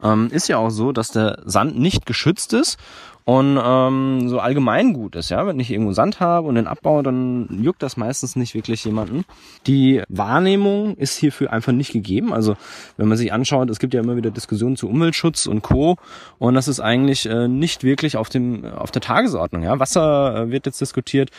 [0.02, 2.78] Ähm, ist ja auch so, dass der Sand nicht geschützt ist
[3.24, 5.46] und ähm, so allgemein gut ist, ja.
[5.46, 9.24] Wenn ich irgendwo Sand habe und den abbaue, dann juckt das meistens nicht wirklich jemanden.
[9.66, 12.32] Die Wahrnehmung ist hierfür einfach nicht gegeben.
[12.32, 12.56] Also
[12.96, 15.96] wenn man sich anschaut, es gibt ja immer wieder Diskussionen zu Umweltschutz und Co.
[16.38, 19.62] Und das ist eigentlich äh, nicht wirklich auf dem auf der Tagesordnung.
[19.62, 21.30] Ja, Wasser äh, wird jetzt diskutiert.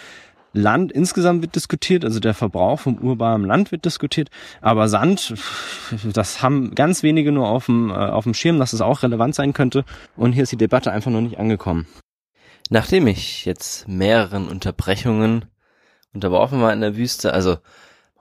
[0.53, 4.29] Land insgesamt wird diskutiert, also der Verbrauch vom urbanen Land wird diskutiert,
[4.61, 5.33] aber Sand,
[6.13, 9.35] das haben ganz wenige nur auf dem, äh, auf dem Schirm, dass es auch relevant
[9.35, 9.85] sein könnte
[10.15, 11.87] und hier ist die Debatte einfach noch nicht angekommen.
[12.69, 15.45] Nachdem ich jetzt mehreren Unterbrechungen
[16.13, 17.57] unterworfen war in der Wüste, also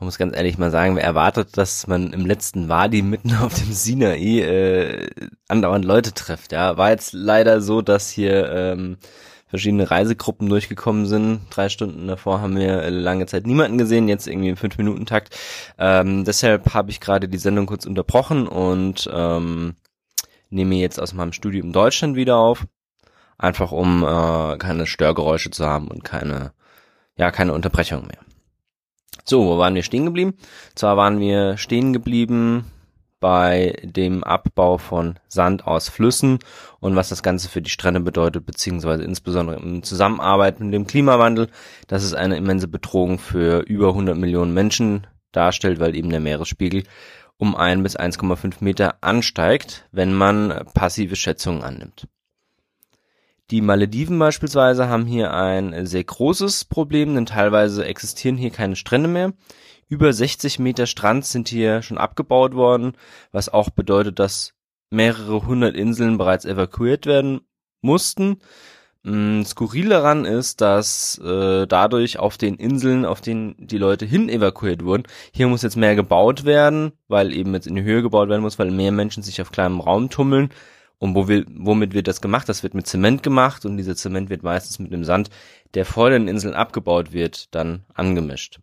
[0.00, 3.52] man muss ganz ehrlich mal sagen, wer erwartet, dass man im letzten Wadi mitten auf
[3.52, 5.10] dem Sinai äh,
[5.46, 6.52] andauernd Leute trifft.
[6.52, 8.96] Ja, war jetzt leider so, dass hier ähm,
[9.50, 11.40] verschiedene Reisegruppen durchgekommen sind.
[11.50, 15.36] Drei Stunden davor haben wir lange Zeit niemanden gesehen, jetzt irgendwie im Fünf-Minuten-Takt.
[15.76, 19.74] Ähm, deshalb habe ich gerade die Sendung kurz unterbrochen und ähm,
[20.48, 22.66] nehme jetzt aus meinem Studio in Deutschland wieder auf.
[23.38, 26.52] Einfach um äh, keine Störgeräusche zu haben und keine,
[27.16, 28.18] ja, keine Unterbrechung mehr.
[29.24, 30.34] So, wo waren wir stehen geblieben?
[30.74, 32.70] Zwar waren wir stehen geblieben
[33.20, 36.38] bei dem Abbau von Sand aus Flüssen
[36.80, 41.48] und was das Ganze für die Strände bedeutet, beziehungsweise insbesondere in Zusammenarbeit mit dem Klimawandel,
[41.86, 46.84] dass es eine immense Bedrohung für über 100 Millionen Menschen darstellt, weil eben der Meeresspiegel
[47.36, 52.08] um 1 bis 1,5 Meter ansteigt, wenn man passive Schätzungen annimmt.
[53.50, 59.08] Die Malediven beispielsweise haben hier ein sehr großes Problem, denn teilweise existieren hier keine Strände
[59.08, 59.32] mehr.
[59.90, 62.92] Über 60 Meter Strand sind hier schon abgebaut worden,
[63.32, 64.54] was auch bedeutet, dass
[64.88, 67.40] mehrere hundert Inseln bereits evakuiert werden
[67.82, 68.38] mussten.
[69.02, 74.28] Mm, skurril daran ist, dass äh, dadurch auf den Inseln, auf denen die Leute hin
[74.28, 78.28] evakuiert wurden, hier muss jetzt mehr gebaut werden, weil eben jetzt in die Höhe gebaut
[78.28, 80.50] werden muss, weil mehr Menschen sich auf kleinem Raum tummeln.
[80.98, 82.48] Und wo will, womit wird das gemacht?
[82.48, 85.30] Das wird mit Zement gemacht und dieser Zement wird meistens mit dem Sand,
[85.74, 88.60] der vor den Inseln abgebaut wird, dann angemischt.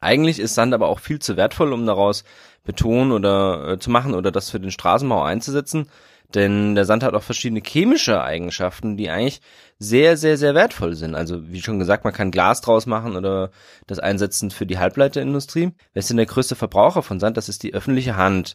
[0.00, 2.24] Eigentlich ist Sand aber auch viel zu wertvoll, um daraus
[2.64, 5.88] Beton oder äh, zu machen oder das für den Straßenbau einzusetzen.
[6.34, 9.40] Denn der Sand hat auch verschiedene chemische Eigenschaften, die eigentlich
[9.78, 11.14] sehr, sehr, sehr wertvoll sind.
[11.14, 13.50] Also wie schon gesagt, man kann Glas draus machen oder
[13.86, 15.72] das einsetzen für die Halbleiterindustrie.
[15.92, 17.36] Wer ist denn der größte Verbraucher von Sand?
[17.36, 18.54] Das ist die öffentliche Hand.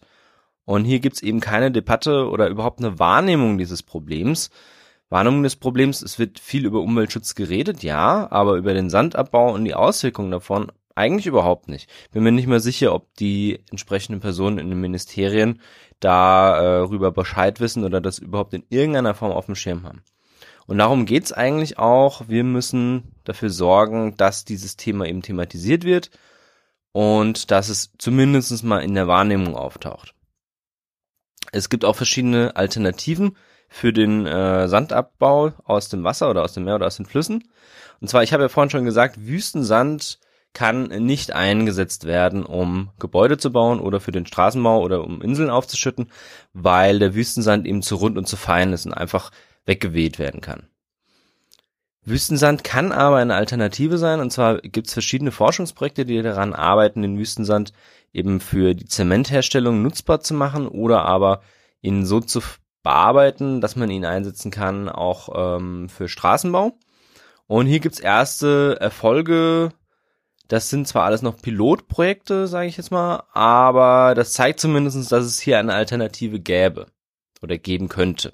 [0.64, 4.50] Und hier gibt's eben keine Debatte oder überhaupt eine Wahrnehmung dieses Problems.
[5.10, 9.66] Wahrnehmung des Problems, es wird viel über Umweltschutz geredet, ja, aber über den Sandabbau und
[9.66, 11.90] die Auswirkungen davon eigentlich überhaupt nicht.
[12.12, 15.62] Bin mir nicht mehr sicher, ob die entsprechenden Personen in den Ministerien
[16.00, 20.04] darüber äh, Bescheid wissen oder das überhaupt in irgendeiner Form auf dem Schirm haben.
[20.68, 22.28] Und darum geht's eigentlich auch.
[22.28, 26.10] Wir müssen dafür sorgen, dass dieses Thema eben thematisiert wird
[26.92, 30.16] und dass es zumindest mal in der Wahrnehmung auftaucht.
[31.52, 33.38] Es gibt auch verschiedene Alternativen
[33.70, 37.44] für den äh, Sandabbau aus dem Wasser oder aus dem Meer oder aus den Flüssen.
[38.02, 40.20] Und zwar, ich habe ja vorhin schon gesagt, Wüstensand
[40.56, 45.52] kann nicht eingesetzt werden, um Gebäude zu bauen oder für den Straßenbau oder um Inseln
[45.52, 46.10] aufzuschütten,
[46.54, 49.32] weil der Wüstensand eben zu rund und zu fein ist und einfach
[49.66, 50.68] weggeweht werden kann.
[52.06, 57.02] Wüstensand kann aber eine Alternative sein, und zwar gibt es verschiedene Forschungsprojekte, die daran arbeiten,
[57.02, 57.74] den Wüstensand
[58.14, 61.42] eben für die Zementherstellung nutzbar zu machen oder aber
[61.82, 62.42] ihn so zu
[62.82, 66.78] bearbeiten, dass man ihn einsetzen kann, auch ähm, für Straßenbau.
[67.48, 69.72] Und hier gibt's erste Erfolge
[70.48, 75.26] das sind zwar alles noch Pilotprojekte, sage ich jetzt mal, aber das zeigt zumindestens, dass
[75.26, 76.88] es hier eine Alternative gäbe
[77.42, 78.34] oder geben könnte.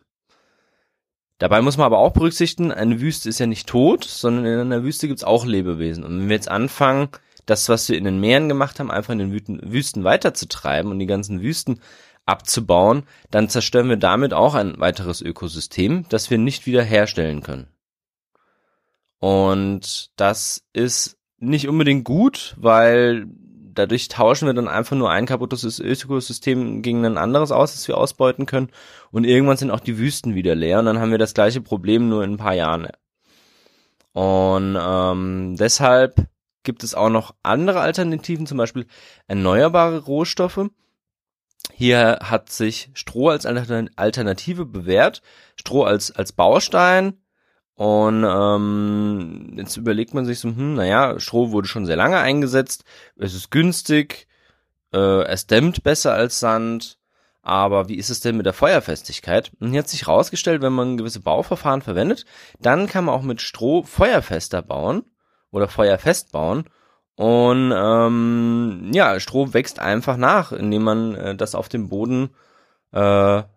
[1.38, 4.84] Dabei muss man aber auch berücksichtigen, eine Wüste ist ja nicht tot, sondern in einer
[4.84, 6.04] Wüste gibt's auch Lebewesen.
[6.04, 7.10] Und wenn wir jetzt anfangen,
[7.48, 11.08] das, was wir in den Meeren gemacht haben, einfach in den Wüsten weiterzutreiben und die
[11.08, 11.82] ganzen Wüsten
[12.26, 17.68] abzubauen, dann zerstören wir damit auch ein weiteres Ökosystem, das wir nicht wieder herstellen können.
[19.20, 23.28] Und das ist nicht unbedingt gut, weil
[23.74, 27.98] dadurch tauschen wir dann einfach nur ein kaputtes Ökosystem gegen ein anderes aus, das wir
[27.98, 28.70] ausbeuten können.
[29.12, 32.10] Und irgendwann sind auch die Wüsten wieder leer und dann haben wir das gleiche Problem
[32.10, 32.88] nur in ein paar Jahren.
[34.14, 36.28] Und ähm, deshalb
[36.64, 38.86] gibt es auch noch andere Alternativen, zum Beispiel
[39.28, 40.70] erneuerbare Rohstoffe.
[41.74, 45.22] Hier hat sich Stroh als Alternative bewährt.
[45.56, 47.22] Stroh als, als Baustein
[47.76, 52.84] und ähm, jetzt überlegt man sich so, hm, naja, Stroh wurde schon sehr lange eingesetzt,
[53.16, 54.28] es ist günstig,
[54.94, 57.00] äh, es dämmt besser als Sand,
[57.42, 59.52] aber wie ist es denn mit der Feuerfestigkeit?
[59.60, 62.26] Und hier hat sich herausgestellt, wenn man gewisse Bauverfahren verwendet,
[62.60, 65.04] dann kann man auch mit Stroh feuerfester bauen
[65.52, 66.66] oder feuerfest bauen.
[67.16, 72.30] Und ähm, ja, Stroh wächst einfach nach, indem man äh, das auf dem Boden
[72.94, 73.00] äh,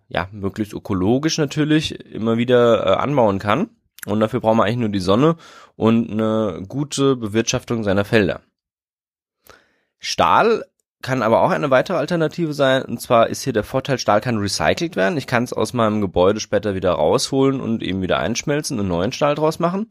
[0.09, 3.71] ja möglichst ökologisch natürlich immer wieder äh, anbauen kann.
[4.07, 5.37] Und dafür braucht man eigentlich nur die Sonne
[5.77, 8.41] und eine gute Bewirtschaftung seiner Felder.
[9.99, 10.65] Stahl
[11.05, 12.83] kann aber auch eine weitere Alternative sein.
[12.83, 15.19] Und zwar ist hier der Vorteil, Stahl kann recycelt werden.
[15.19, 19.13] Ich kann es aus meinem Gebäude später wieder rausholen und eben wieder einschmelzen und neuen
[19.13, 19.89] Stahl draus machen.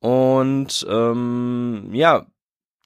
[0.00, 2.26] Und ähm, ja,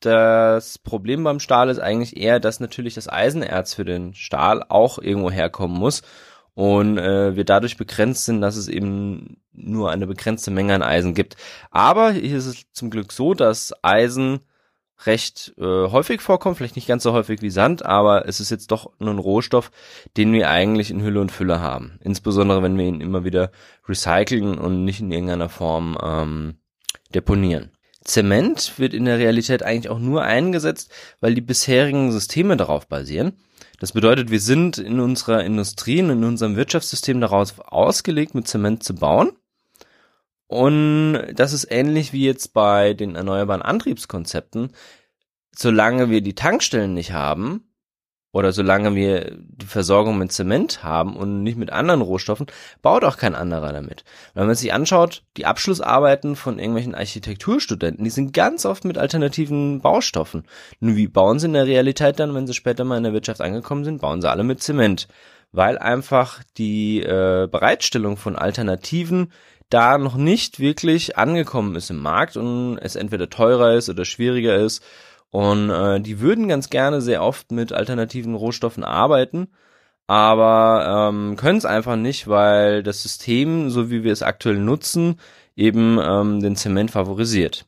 [0.00, 4.98] das Problem beim Stahl ist eigentlich eher, dass natürlich das Eisenerz für den Stahl auch
[4.98, 6.02] irgendwo herkommen muss
[6.54, 11.14] und äh, wir dadurch begrenzt sind, dass es eben nur eine begrenzte Menge an Eisen
[11.14, 11.36] gibt.
[11.70, 14.40] Aber hier ist es zum Glück so, dass Eisen
[15.06, 18.70] recht äh, häufig vorkommt, vielleicht nicht ganz so häufig wie Sand, aber es ist jetzt
[18.70, 19.70] doch nur ein Rohstoff,
[20.16, 21.98] den wir eigentlich in Hülle und Fülle haben.
[22.02, 23.50] Insbesondere wenn wir ihn immer wieder
[23.88, 26.54] recyceln und nicht in irgendeiner Form ähm,
[27.14, 27.70] deponieren.
[28.02, 33.34] Zement wird in der Realität eigentlich auch nur eingesetzt, weil die bisherigen Systeme darauf basieren.
[33.80, 38.84] Das bedeutet, wir sind in unserer Industrie und in unserem Wirtschaftssystem daraus ausgelegt, mit Zement
[38.84, 39.32] zu bauen.
[40.46, 44.72] Und das ist ähnlich wie jetzt bei den erneuerbaren Antriebskonzepten.
[45.56, 47.69] Solange wir die Tankstellen nicht haben,
[48.32, 52.46] oder solange wir die Versorgung mit Zement haben und nicht mit anderen Rohstoffen,
[52.80, 54.04] baut auch kein anderer damit.
[54.34, 59.80] wenn man sich anschaut, die Abschlussarbeiten von irgendwelchen Architekturstudenten, die sind ganz oft mit alternativen
[59.80, 60.44] Baustoffen.
[60.78, 63.40] Nun, wie bauen sie in der Realität dann, wenn sie später mal in der Wirtschaft
[63.40, 64.00] angekommen sind?
[64.00, 65.08] Bauen sie alle mit Zement.
[65.52, 69.32] Weil einfach die äh, Bereitstellung von Alternativen
[69.70, 74.56] da noch nicht wirklich angekommen ist im Markt und es entweder teurer ist oder schwieriger
[74.56, 74.84] ist
[75.30, 79.48] und äh, die würden ganz gerne sehr oft mit alternativen Rohstoffen arbeiten,
[80.06, 85.20] aber ähm, können es einfach nicht, weil das System, so wie wir es aktuell nutzen,
[85.54, 87.66] eben ähm, den Zement favorisiert.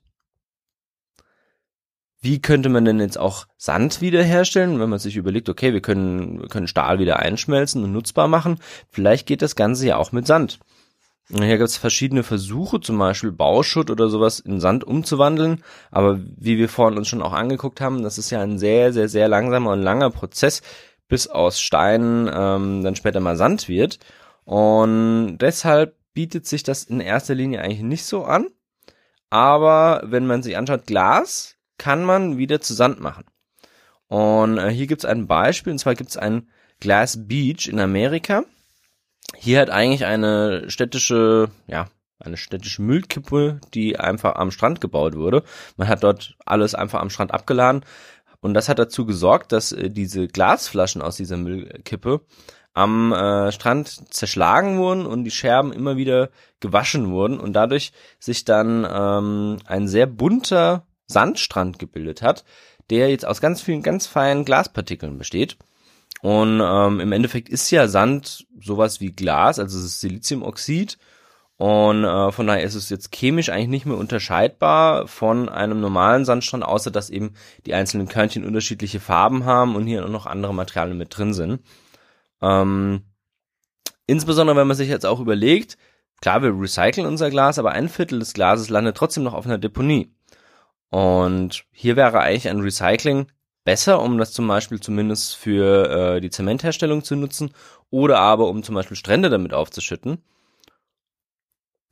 [2.21, 6.41] Wie könnte man denn jetzt auch Sand wiederherstellen, wenn man sich überlegt, okay, wir können,
[6.41, 8.59] wir können Stahl wieder einschmelzen und nutzbar machen?
[8.91, 10.61] Vielleicht geht das Ganze ja auch mit Sand.
[11.29, 15.63] Hier gibt es verschiedene Versuche, zum Beispiel Bauschutt oder sowas in Sand umzuwandeln.
[15.91, 19.09] Aber wie wir vorhin uns schon auch angeguckt haben, das ist ja ein sehr, sehr,
[19.09, 20.63] sehr langsamer und langer Prozess,
[21.09, 23.99] bis aus Steinen ähm, dann später mal Sand wird.
[24.45, 28.49] Und deshalb bietet sich das in erster Linie eigentlich nicht so an.
[29.31, 33.25] Aber wenn man sich anschaut, Glas kann man wieder zu Sand machen.
[34.09, 36.49] Und äh, hier gibt es ein Beispiel, und zwar gibt es ein
[36.81, 38.45] Glass Beach in Amerika.
[39.37, 45.43] Hier hat eigentlich eine städtische, ja, eine städtische Müllkippe, die einfach am Strand gebaut wurde.
[45.77, 47.85] Man hat dort alles einfach am Strand abgeladen.
[48.41, 52.21] Und das hat dazu gesorgt, dass äh, diese Glasflaschen aus dieser Müllkippe
[52.75, 56.31] am äh, Strand zerschlagen wurden und die Scherben immer wieder
[56.61, 62.45] gewaschen wurden und dadurch sich dann ähm, ein sehr bunter Sandstrand gebildet hat,
[62.91, 65.57] der jetzt aus ganz vielen ganz feinen Glaspartikeln besteht.
[66.23, 70.97] Und ähm, im Endeffekt ist ja Sand sowas wie Glas, also es ist Siliziumoxid.
[71.57, 76.25] Und äh, von daher ist es jetzt chemisch eigentlich nicht mehr unterscheidbar von einem normalen
[76.25, 77.35] Sandstrand, außer dass eben
[77.67, 81.61] die einzelnen Körnchen unterschiedliche Farben haben und hier noch andere Materialien mit drin sind.
[82.41, 83.03] Ähm,
[84.07, 85.77] insbesondere wenn man sich jetzt auch überlegt,
[86.21, 89.59] klar, wir recyceln unser Glas, aber ein Viertel des Glases landet trotzdem noch auf einer
[89.59, 90.15] Deponie.
[90.91, 93.27] Und hier wäre eigentlich ein Recycling
[93.65, 97.53] besser, um das zum Beispiel zumindest für äh, die Zementherstellung zu nutzen
[97.91, 100.19] oder aber um zum Beispiel Strände damit aufzuschütten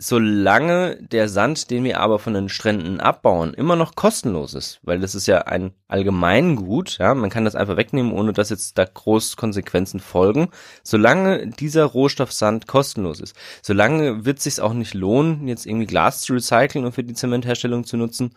[0.02, 4.98] solange der Sand, den wir aber von den Stränden abbauen, immer noch kostenlos ist, weil
[4.98, 8.86] das ist ja ein Allgemeingut, ja, man kann das einfach wegnehmen, ohne dass jetzt da
[8.86, 10.48] groß Konsequenzen folgen.
[10.82, 15.86] Solange dieser Rohstoff Sand kostenlos ist, solange wird es sich auch nicht lohnen, jetzt irgendwie
[15.86, 18.34] Glas zu recyceln und für die Zementherstellung zu nutzen,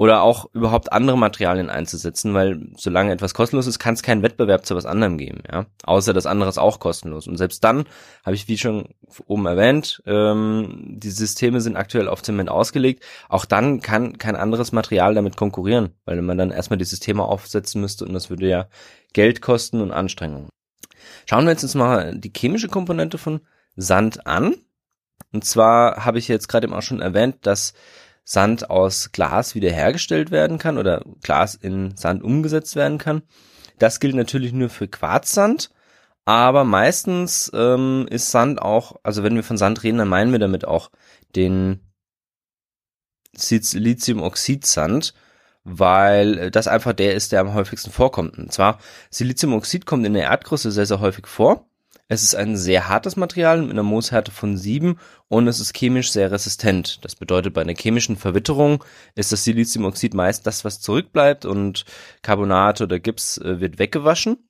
[0.00, 4.64] oder auch überhaupt andere Materialien einzusetzen, weil solange etwas kostenlos ist, kann es keinen Wettbewerb
[4.64, 5.66] zu was anderem geben, ja.
[5.84, 7.28] Außer das andere ist auch kostenlos.
[7.28, 7.84] Und selbst dann
[8.24, 8.94] habe ich, wie schon
[9.26, 13.04] oben erwähnt, ähm, die Systeme sind aktuell auf Zement ausgelegt.
[13.28, 17.82] Auch dann kann kein anderes Material damit konkurrieren, weil man dann erstmal die Systeme aufsetzen
[17.82, 18.68] müsste und das würde ja
[19.12, 20.48] Geld kosten und Anstrengungen.
[21.28, 23.42] Schauen wir jetzt uns mal die chemische Komponente von
[23.76, 24.54] Sand an.
[25.30, 27.74] Und zwar habe ich jetzt gerade eben auch schon erwähnt, dass
[28.30, 33.22] Sand aus Glas wiederhergestellt werden kann oder Glas in Sand umgesetzt werden kann.
[33.80, 35.70] Das gilt natürlich nur für Quarzsand,
[36.26, 40.38] aber meistens ähm, ist Sand auch, also wenn wir von Sand reden, dann meinen wir
[40.38, 40.92] damit auch
[41.34, 41.80] den
[43.32, 45.12] Siliziumoxidsand,
[45.64, 48.38] weil das einfach der ist, der am häufigsten vorkommt.
[48.38, 48.78] Und zwar
[49.10, 51.68] Siliziumoxid kommt in der Erdkruste sehr, sehr häufig vor
[52.12, 54.98] es ist ein sehr hartes Material mit einer Mooshärte von 7
[55.28, 57.04] und es ist chemisch sehr resistent.
[57.04, 58.82] Das bedeutet, bei einer chemischen Verwitterung
[59.14, 61.84] ist das Siliziumoxid meist das, was zurückbleibt und
[62.22, 64.48] Carbonate oder Gips äh, wird weggewaschen.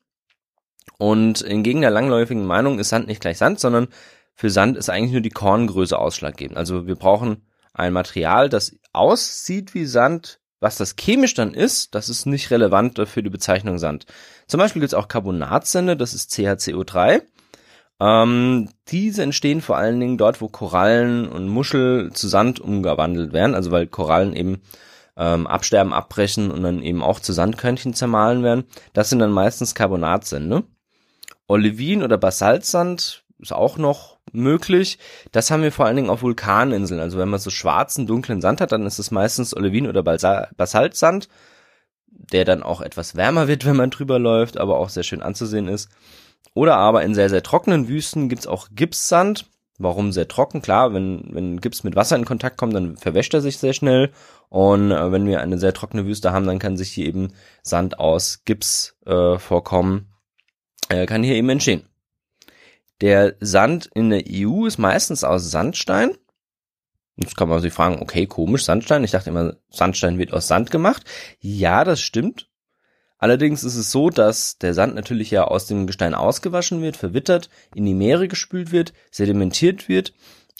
[0.96, 3.88] Und entgegen der langläufigen Meinung ist Sand nicht gleich Sand, sondern
[4.34, 6.56] für Sand ist eigentlich nur die Korngröße ausschlaggebend.
[6.56, 12.08] Also wir brauchen ein Material, das aussieht wie Sand, was das chemisch dann ist, das
[12.08, 14.06] ist nicht relevant für die Bezeichnung Sand.
[14.46, 17.20] Zum Beispiel gibt es auch Carbonatsände, das ist CaCO3.
[18.00, 23.54] Ähm, diese entstehen vor allen Dingen dort, wo Korallen und Muschel zu Sand umgewandelt werden,
[23.54, 24.62] also weil Korallen eben
[25.16, 28.64] ähm, absterben, abbrechen und dann eben auch zu Sandkörnchen zermahlen werden.
[28.94, 30.64] Das sind dann meistens Carbonatsände.
[31.46, 34.98] Olivin oder Basaltsand ist auch noch möglich.
[35.32, 37.00] Das haben wir vor allen Dingen auf Vulkaninseln.
[37.00, 41.28] Also wenn man so schwarzen, dunklen Sand hat, dann ist es meistens Olivin oder Basaltsand,
[42.06, 45.68] der dann auch etwas wärmer wird, wenn man drüber läuft, aber auch sehr schön anzusehen
[45.68, 45.90] ist.
[46.54, 49.46] Oder aber in sehr, sehr trockenen Wüsten gibt's auch Gipssand.
[49.78, 50.60] Warum sehr trocken?
[50.60, 54.10] Klar, wenn, wenn Gips mit Wasser in Kontakt kommt, dann verwäscht er sich sehr schnell.
[54.50, 57.32] Und äh, wenn wir eine sehr trockene Wüste haben, dann kann sich hier eben
[57.62, 60.12] Sand aus Gips äh, vorkommen,
[60.90, 61.84] äh, kann hier eben entstehen.
[63.00, 66.10] Der Sand in der EU ist meistens aus Sandstein.
[67.16, 69.04] Jetzt kann man sich fragen, okay, komisch, Sandstein.
[69.04, 71.04] Ich dachte immer, Sandstein wird aus Sand gemacht.
[71.38, 72.49] Ja, das stimmt.
[73.20, 77.50] Allerdings ist es so, dass der Sand natürlich ja aus dem Gestein ausgewaschen wird, verwittert,
[77.74, 80.14] in die Meere gespült wird, sedimentiert wird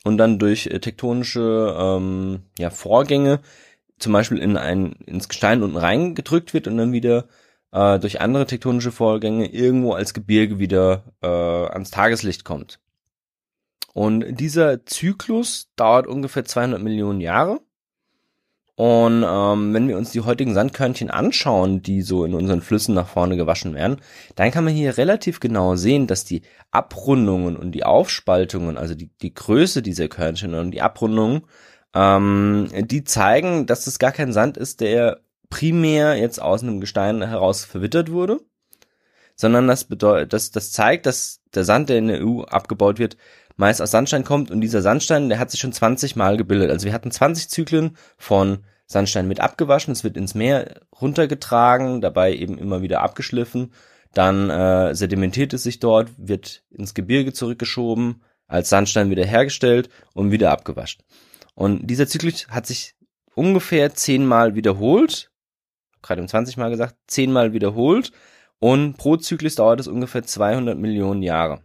[0.05, 3.41] und dann durch äh, tektonische ähm, ja, Vorgänge
[3.99, 7.29] zum Beispiel in ein, ins Gestein unten reingedrückt wird und dann wieder
[7.73, 12.79] äh, durch andere tektonische Vorgänge irgendwo als Gebirge wieder äh, ans Tageslicht kommt.
[13.95, 17.61] Und dieser Zyklus dauert ungefähr 200 Millionen Jahre.
[18.81, 23.09] Und ähm, wenn wir uns die heutigen Sandkörnchen anschauen, die so in unseren Flüssen nach
[23.09, 24.01] vorne gewaschen werden,
[24.37, 29.11] dann kann man hier relativ genau sehen, dass die Abrundungen und die Aufspaltungen, also die,
[29.21, 31.43] die Größe dieser Körnchen und die Abrundungen,
[31.93, 35.21] ähm, die zeigen, dass das gar kein Sand ist, der
[35.51, 38.41] primär jetzt aus einem Gestein heraus verwittert wurde,
[39.37, 43.19] sondern das bedeutet, das, das zeigt, dass der Sand, der in der EU abgebaut wird,
[43.57, 46.71] meist aus Sandstein kommt und dieser Sandstein, der hat sich schon 20 Mal gebildet.
[46.71, 52.35] Also wir hatten 20 Zyklen von Sandstein wird abgewaschen, es wird ins Meer runtergetragen, dabei
[52.35, 53.73] eben immer wieder abgeschliffen.
[54.15, 60.33] dann äh, sedimentiert es sich dort, wird ins Gebirge zurückgeschoben, als Sandstein wieder hergestellt und
[60.33, 61.05] wieder abgewaschen.
[61.55, 62.97] Und dieser Zyklus hat sich
[63.37, 65.31] ungefähr zehnmal wiederholt,
[66.03, 68.11] gerade um 20 Mal gesagt, zehnmal wiederholt
[68.59, 71.63] und pro Zyklus dauert es ungefähr 200 Millionen Jahre.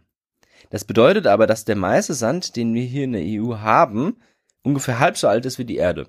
[0.70, 4.20] Das bedeutet aber, dass der meiste Sand, den wir hier in der EU haben,
[4.62, 6.06] ungefähr halb so alt ist wie die Erde.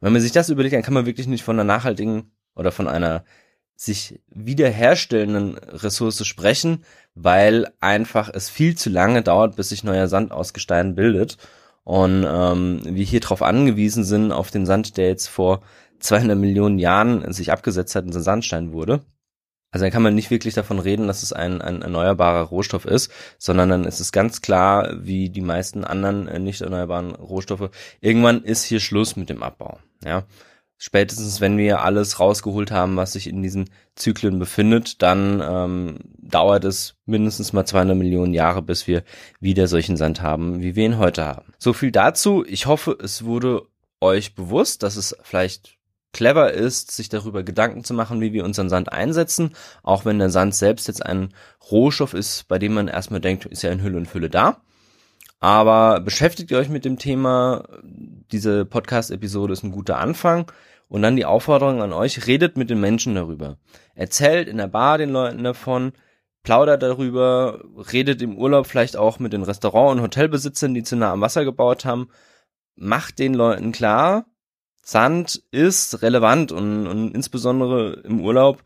[0.00, 2.88] Wenn man sich das überlegt, dann kann man wirklich nicht von einer nachhaltigen oder von
[2.88, 3.24] einer
[3.76, 10.32] sich wiederherstellenden Ressource sprechen, weil einfach es viel zu lange dauert, bis sich neuer Sand
[10.32, 11.38] aus Gestein bildet.
[11.84, 15.62] Und ähm, wir hier drauf angewiesen sind, auf den Sand, der jetzt vor
[16.00, 19.00] 200 Millionen Jahren sich abgesetzt hat und ein Sandstein wurde.
[19.70, 23.12] Also dann kann man nicht wirklich davon reden, dass es ein, ein erneuerbarer Rohstoff ist,
[23.38, 28.42] sondern dann ist es ganz klar, wie die meisten anderen äh, nicht erneuerbaren Rohstoffe, irgendwann
[28.42, 29.78] ist hier Schluss mit dem Abbau.
[30.02, 30.24] Ja,
[30.78, 36.64] spätestens wenn wir alles rausgeholt haben, was sich in diesen Zyklen befindet, dann ähm, dauert
[36.64, 39.02] es mindestens mal 200 Millionen Jahre, bis wir
[39.38, 41.52] wieder solchen Sand haben, wie wir ihn heute haben.
[41.58, 42.42] So viel dazu.
[42.46, 43.62] Ich hoffe, es wurde
[44.00, 45.77] euch bewusst, dass es vielleicht
[46.12, 50.30] clever ist, sich darüber Gedanken zu machen, wie wir unseren Sand einsetzen, auch wenn der
[50.30, 51.34] Sand selbst jetzt ein
[51.70, 54.62] Rohstoff ist, bei dem man erstmal denkt, ist ja in Hülle und Fülle da.
[55.40, 57.64] Aber beschäftigt ihr euch mit dem Thema.
[57.82, 60.50] Diese Podcast-Episode ist ein guter Anfang.
[60.88, 63.58] Und dann die Aufforderung an euch, redet mit den Menschen darüber.
[63.94, 65.92] Erzählt in der Bar den Leuten davon,
[66.42, 71.12] plaudert darüber, redet im Urlaub vielleicht auch mit den Restaurant- und Hotelbesitzern, die zu nah
[71.12, 72.08] am Wasser gebaut haben.
[72.74, 74.24] Macht den Leuten klar,
[74.88, 78.62] Sand ist relevant und, und insbesondere im Urlaub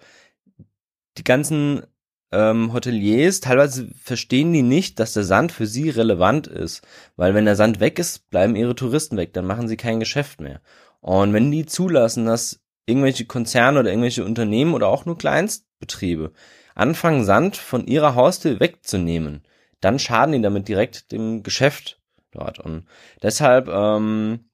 [1.18, 1.82] die ganzen
[2.30, 6.86] ähm, Hoteliers, teilweise verstehen die nicht, dass der Sand für sie relevant ist.
[7.16, 10.40] Weil wenn der Sand weg ist, bleiben ihre Touristen weg, dann machen sie kein Geschäft
[10.40, 10.60] mehr.
[11.00, 16.30] Und wenn die zulassen, dass irgendwelche Konzerne oder irgendwelche Unternehmen oder auch nur Kleinstbetriebe
[16.76, 19.42] anfangen, Sand von ihrer Haustür wegzunehmen,
[19.80, 22.00] dann schaden die damit direkt dem Geschäft
[22.30, 22.60] dort.
[22.60, 22.86] Und
[23.24, 24.44] deshalb, ähm,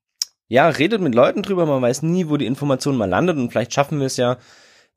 [0.49, 3.75] ja, redet mit Leuten drüber, man weiß nie, wo die Information mal landet und vielleicht
[3.75, 4.39] schaffen wir es ja,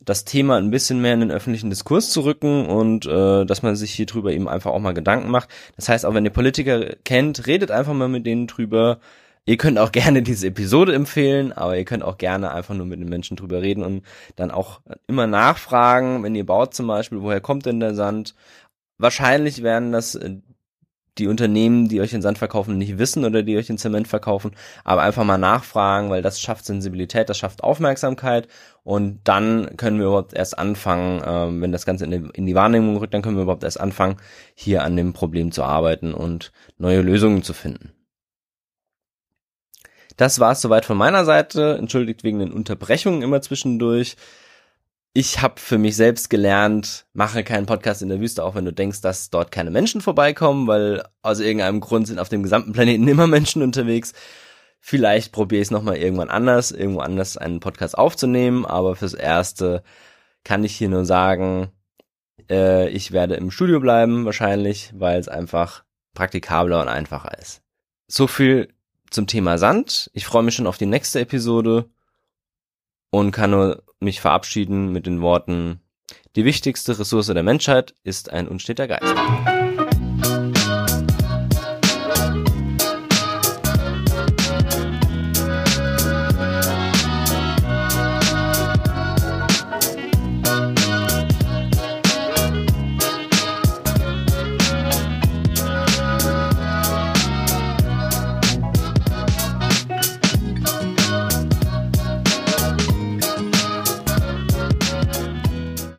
[0.03, 3.75] das Thema ein bisschen mehr in den öffentlichen Diskurs zu rücken und äh, dass man
[3.75, 5.49] sich hier drüber eben einfach auch mal Gedanken macht.
[5.75, 8.99] Das heißt, auch wenn ihr Politiker kennt, redet einfach mal mit denen drüber.
[9.45, 12.99] Ihr könnt auch gerne diese Episode empfehlen, aber ihr könnt auch gerne einfach nur mit
[12.99, 14.03] den Menschen drüber reden und
[14.37, 18.35] dann auch immer nachfragen, wenn ihr baut zum Beispiel, woher kommt denn der Sand?
[18.97, 20.37] Wahrscheinlich werden das äh,
[21.17, 24.51] die Unternehmen, die euch den Sand verkaufen, nicht wissen oder die euch den Zement verkaufen,
[24.83, 28.47] aber einfach mal nachfragen, weil das schafft Sensibilität, das schafft Aufmerksamkeit
[28.83, 32.55] und dann können wir überhaupt erst anfangen, ähm, wenn das Ganze in die, in die
[32.55, 34.17] Wahrnehmung rückt, dann können wir überhaupt erst anfangen,
[34.55, 37.91] hier an dem Problem zu arbeiten und neue Lösungen zu finden.
[40.17, 41.77] Das war es soweit von meiner Seite.
[41.79, 44.17] Entschuldigt wegen den Unterbrechungen immer zwischendurch
[45.13, 48.71] ich habe für mich selbst gelernt, mache keinen Podcast in der Wüste, auch wenn du
[48.71, 53.07] denkst, dass dort keine Menschen vorbeikommen, weil aus irgendeinem Grund sind auf dem gesamten Planeten
[53.07, 54.13] immer Menschen unterwegs.
[54.79, 59.83] Vielleicht probiere ich es nochmal irgendwann anders, irgendwo anders einen Podcast aufzunehmen, aber fürs Erste
[60.43, 61.71] kann ich hier nur sagen,
[62.49, 65.83] äh, ich werde im Studio bleiben wahrscheinlich, weil es einfach
[66.15, 67.61] praktikabler und einfacher ist.
[68.07, 68.73] So viel
[69.11, 70.09] zum Thema Sand.
[70.13, 71.89] Ich freue mich schon auf die nächste Episode
[73.11, 75.81] und kann nur mich verabschieden mit den Worten,
[76.35, 79.70] die wichtigste Ressource der Menschheit ist ein unsteter Geist.